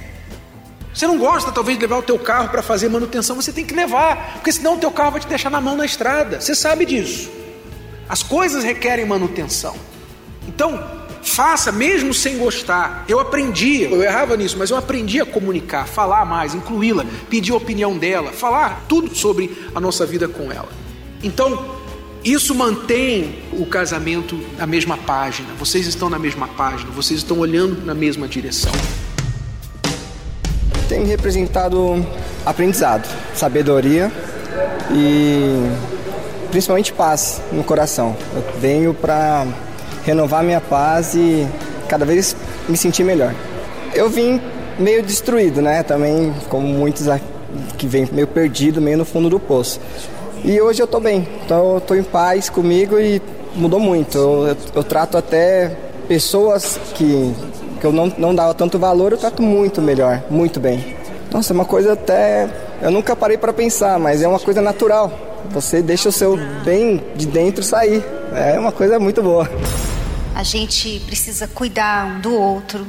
Você 0.95 1.07
não 1.07 1.19
gosta 1.19 1.51
talvez 1.51 1.77
de 1.77 1.83
levar 1.83 1.99
o 1.99 2.03
teu 2.03 2.19
carro 2.19 2.49
para 2.51 2.63
fazer 2.63 2.89
manutenção, 2.89 3.35
você 3.35 3.53
tem 3.53 3.65
que 3.65 3.75
levar, 3.75 4.35
porque 4.35 4.53
senão 4.53 4.75
o 4.75 4.79
teu 4.79 4.93
carro 4.93 5.13
vai 5.13 5.21
te 5.21 5.27
deixar 5.27 5.51
na 5.51 5.61
mão 5.61 5.77
na 5.77 5.85
estrada. 5.85 6.41
Você 6.41 6.55
sabe 6.55 6.87
disso. 6.87 7.31
As 8.09 8.23
coisas 8.23 8.63
requerem 8.63 9.05
manutenção. 9.05 9.75
Então, 10.47 11.03
faça 11.23 11.73
mesmo 11.73 12.13
sem 12.15 12.39
gostar. 12.39 13.05
Eu 13.09 13.19
aprendi, 13.19 13.83
eu 13.83 14.03
errava 14.03 14.37
nisso, 14.37 14.57
mas 14.59 14.71
eu 14.71 14.77
aprendi 14.77 15.21
a 15.21 15.27
comunicar, 15.27 15.89
falar 15.89 16.25
mais, 16.25 16.55
incluí-la, 16.55 17.05
pedir 17.29 17.53
a 17.53 17.57
opinião 17.57 17.97
dela, 17.97 18.31
falar 18.31 18.85
tudo 18.89 19.15
sobre 19.17 19.69
a 19.75 19.81
nossa 19.81 20.07
vida 20.07 20.29
com 20.29 20.53
ela. 20.53 20.69
Então, 21.25 21.65
isso 22.23 22.55
mantém 22.55 23.41
o 23.53 23.67
casamento 23.67 24.39
na 24.57 24.67
mesma 24.67 24.97
página. 24.97 25.49
Vocês 25.59 25.87
estão 25.87 26.09
na 26.09 26.19
mesma 26.19 26.47
página, 26.47 26.91
vocês 26.93 27.19
estão 27.19 27.39
olhando 27.41 27.85
na 27.85 27.95
mesma 27.95 28.29
direção 28.29 28.73
tem 30.95 31.05
representado 31.05 32.07
aprendizado, 32.47 33.09
sabedoria 33.35 34.13
e 34.93 35.61
principalmente 36.51 36.93
paz 36.93 37.43
no 37.51 37.65
coração. 37.65 38.17
Eu 38.35 38.61
venho 38.61 38.95
para 38.95 39.47
renovar 40.05 40.45
minha 40.45 40.61
paz 40.61 41.15
e 41.15 41.47
cada 41.89 42.05
vez 42.05 42.37
me 42.69 42.77
sentir 42.77 43.03
melhor. 43.03 43.35
Eu 43.93 44.09
vim 44.09 44.41
meio 44.79 45.03
destruído, 45.03 45.61
né? 45.61 45.83
Também, 45.83 46.33
como 46.49 46.67
muitos 46.67 47.09
que 47.77 47.87
vêm 47.87 48.09
meio 48.13 48.27
perdido, 48.27 48.81
meio 48.81 48.99
no 48.99 49.05
fundo 49.05 49.29
do 49.29 49.41
poço. 49.41 49.81
E 50.45 50.61
hoje 50.61 50.83
eu 50.83 50.87
tô 50.87 51.01
bem, 51.01 51.27
então 51.45 51.75
eu 51.75 51.81
tô 51.81 51.95
em 51.95 52.03
paz 52.03 52.49
comigo 52.51 52.99
e 52.99 53.21
mudou 53.55 53.81
muito. 53.81 54.17
Eu, 54.19 54.49
eu, 54.49 54.57
eu 54.77 54.85
trato 54.85 55.17
até 55.17 55.77
pessoas 56.07 56.79
que 56.95 57.35
que 57.85 57.87
eu 57.87 57.93
não, 57.93 58.11
não 58.17 58.35
dava 58.35 58.55
tanto 58.55 58.79
valor, 58.79 59.13
eu 59.13 59.19
trato 59.19 59.43
muito 59.43 59.83
melhor, 59.83 60.23
muito 60.31 60.59
bem. 60.59 60.97
Nossa, 61.31 61.53
é 61.53 61.55
uma 61.55 61.67
coisa 61.67 61.93
até. 61.93 62.49
Eu 62.81 62.91
nunca 62.91 63.15
parei 63.15 63.37
para 63.37 63.53
pensar, 63.53 63.99
mas 63.99 64.23
é 64.23 64.27
uma 64.27 64.41
coisa 64.41 64.63
natural. 64.63 65.13
Você 65.51 65.83
deixa 65.83 66.09
o 66.09 66.13
seu 66.13 66.35
bem 66.65 67.05
de 67.15 67.27
dentro 67.27 67.63
sair. 67.63 68.03
É 68.33 68.59
uma 68.59 68.73
coisa 68.73 68.99
muito 68.99 69.23
boa. 69.23 69.51
A 70.35 70.43
gente 70.43 70.99
precisa 71.01 71.47
cuidar 71.47 72.07
um 72.07 72.21
do 72.21 72.35
outro, 72.35 72.87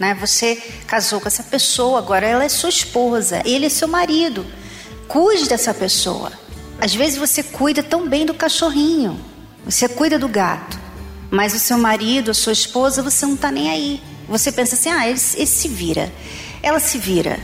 né? 0.00 0.16
Você 0.18 0.56
casou 0.86 1.20
com 1.20 1.28
essa 1.28 1.42
pessoa, 1.42 1.98
agora 1.98 2.26
ela 2.26 2.42
é 2.42 2.48
sua 2.48 2.70
esposa, 2.70 3.42
ele 3.44 3.66
é 3.66 3.68
seu 3.68 3.86
marido. 3.86 4.46
Cuide 5.06 5.46
dessa 5.46 5.74
pessoa. 5.74 6.32
Às 6.80 6.94
vezes 6.94 7.18
você 7.18 7.42
cuida 7.42 7.82
tão 7.82 8.08
bem 8.08 8.24
do 8.24 8.34
cachorrinho, 8.34 9.18
você 9.64 9.88
cuida 9.88 10.18
do 10.18 10.28
gato, 10.28 10.78
mas 11.30 11.54
o 11.54 11.58
seu 11.58 11.76
marido, 11.76 12.30
a 12.30 12.34
sua 12.34 12.52
esposa, 12.52 13.02
você 13.02 13.26
não 13.26 13.34
está 13.34 13.50
nem 13.50 13.68
aí. 13.68 14.02
Você 14.28 14.52
pensa 14.52 14.74
assim, 14.74 14.90
ah, 14.90 15.08
ele, 15.08 15.20
ele 15.34 15.46
se 15.46 15.68
vira. 15.68 16.12
Ela 16.62 16.78
se 16.78 16.98
vira. 16.98 17.38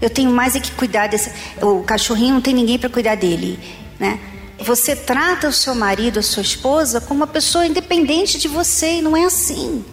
Eu 0.00 0.10
tenho 0.10 0.30
mais 0.30 0.54
é 0.54 0.60
que 0.60 0.70
cuidar 0.72 1.06
desse. 1.06 1.32
O 1.60 1.82
cachorrinho 1.82 2.34
não 2.34 2.40
tem 2.40 2.54
ninguém 2.54 2.78
para 2.78 2.90
cuidar 2.90 3.14
dele, 3.14 3.58
né? 3.98 4.20
Você 4.58 4.94
trata 4.94 5.48
o 5.48 5.52
seu 5.52 5.74
marido, 5.74 6.18
a 6.18 6.22
sua 6.22 6.42
esposa, 6.42 7.00
como 7.00 7.20
uma 7.20 7.26
pessoa 7.26 7.66
independente 7.66 8.38
de 8.38 8.48
você 8.48 8.98
e 8.98 9.02
não 9.02 9.16
é 9.16 9.24
assim. 9.24 9.84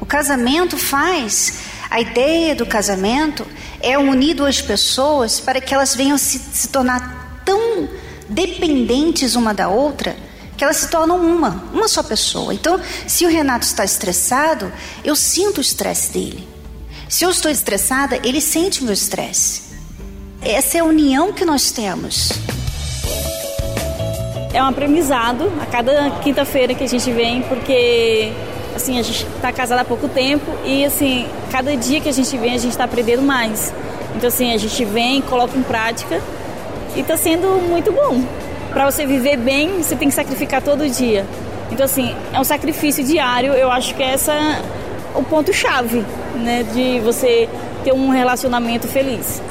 O 0.00 0.06
casamento 0.06 0.76
faz. 0.76 1.60
A 1.90 2.00
ideia 2.00 2.54
do 2.54 2.64
casamento 2.64 3.46
é 3.80 3.98
unir 3.98 4.34
duas 4.34 4.60
pessoas 4.60 5.40
para 5.40 5.60
que 5.60 5.74
elas 5.74 5.94
venham 5.94 6.16
se, 6.16 6.38
se 6.38 6.68
tornar 6.68 7.29
tão 7.50 7.88
dependentes 8.28 9.34
uma 9.34 9.52
da 9.52 9.68
outra 9.68 10.14
que 10.56 10.62
elas 10.62 10.76
se 10.76 10.88
tornam 10.88 11.16
uma, 11.16 11.64
uma 11.72 11.88
só 11.88 12.00
pessoa. 12.00 12.54
Então, 12.54 12.80
se 13.08 13.26
o 13.26 13.28
Renato 13.28 13.66
está 13.66 13.84
estressado, 13.84 14.72
eu 15.02 15.16
sinto 15.16 15.58
o 15.58 15.60
estresse 15.60 16.12
dele. 16.12 16.46
Se 17.08 17.24
eu 17.24 17.30
estou 17.30 17.50
estressada, 17.50 18.20
ele 18.22 18.40
sente 18.40 18.82
o 18.82 18.84
meu 18.84 18.92
estresse. 18.92 19.62
Essa 20.42 20.78
é 20.78 20.80
a 20.80 20.84
união 20.84 21.32
que 21.32 21.44
nós 21.44 21.72
temos. 21.72 22.30
É 24.52 24.62
um 24.62 24.66
aprendizado 24.66 25.50
a 25.60 25.66
cada 25.66 26.10
quinta-feira 26.22 26.72
que 26.72 26.84
a 26.84 26.88
gente 26.88 27.10
vem, 27.10 27.42
porque 27.42 28.32
assim, 28.76 28.96
a 28.96 29.02
gente 29.02 29.26
está 29.26 29.52
casada 29.52 29.80
há 29.80 29.84
pouco 29.84 30.08
tempo 30.08 30.46
e 30.64 30.84
assim, 30.84 31.26
cada 31.50 31.76
dia 31.76 32.00
que 32.00 32.08
a 32.08 32.12
gente 32.12 32.36
vem, 32.36 32.54
a 32.54 32.58
gente 32.58 32.72
está 32.72 32.84
aprendendo 32.84 33.22
mais. 33.22 33.72
Então 34.14 34.28
assim, 34.28 34.52
a 34.52 34.58
gente 34.58 34.84
vem, 34.84 35.20
coloca 35.22 35.58
em 35.58 35.62
prática 35.62 36.22
e 36.96 37.00
está 37.00 37.16
sendo 37.16 37.46
muito 37.68 37.92
bom 37.92 38.22
para 38.70 38.90
você 38.90 39.04
viver 39.04 39.36
bem, 39.36 39.82
você 39.82 39.96
tem 39.96 40.08
que 40.08 40.14
sacrificar 40.14 40.62
todo 40.62 40.88
dia. 40.88 41.26
Então, 41.70 41.84
assim, 41.84 42.14
é 42.32 42.40
um 42.40 42.44
sacrifício 42.44 43.04
diário. 43.04 43.52
Eu 43.52 43.70
acho 43.70 43.94
que 43.94 44.02
é 44.02 44.16
o 45.14 45.22
ponto-chave, 45.22 46.04
né? 46.36 46.62
De 46.62 47.00
você 47.00 47.48
ter 47.84 47.92
um 47.92 48.10
relacionamento 48.10 48.86
feliz. 48.88 49.42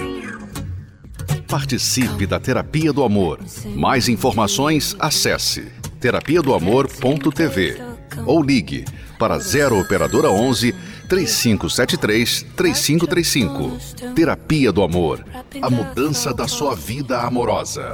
Participe 1.47 2.25
da 2.25 2.39
Terapia 2.39 2.93
do 2.93 3.03
Amor. 3.03 3.39
Mais 3.75 4.07
informações, 4.07 4.95
acesse 4.99 5.67
terapia 5.99 6.41
do 6.41 6.53
amor.tv 6.53 7.81
ou 8.25 8.41
ligue 8.41 8.85
para 9.17 9.37
0 9.37 9.79
operadora 9.79 10.29
11 10.29 10.73
3573 11.09 12.45
3535. 12.55 14.13
Terapia 14.13 14.71
do 14.71 14.83
Amor. 14.83 15.25
A 15.61 15.69
mudança 15.69 16.33
da 16.33 16.47
sua 16.47 16.75
vida 16.75 17.19
amorosa. 17.21 17.91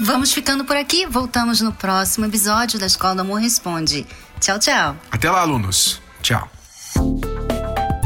Vamos 0.00 0.32
ficando 0.32 0.64
por 0.64 0.76
aqui. 0.76 1.06
Voltamos 1.06 1.60
no 1.60 1.72
próximo 1.72 2.26
episódio 2.26 2.78
da 2.80 2.86
Escola 2.86 3.14
do 3.16 3.20
Amor 3.20 3.40
Responde. 3.40 4.06
Tchau, 4.40 4.58
tchau. 4.58 4.96
Até 5.10 5.30
lá, 5.30 5.42
alunos. 5.42 6.00
Tchau. 6.22 6.51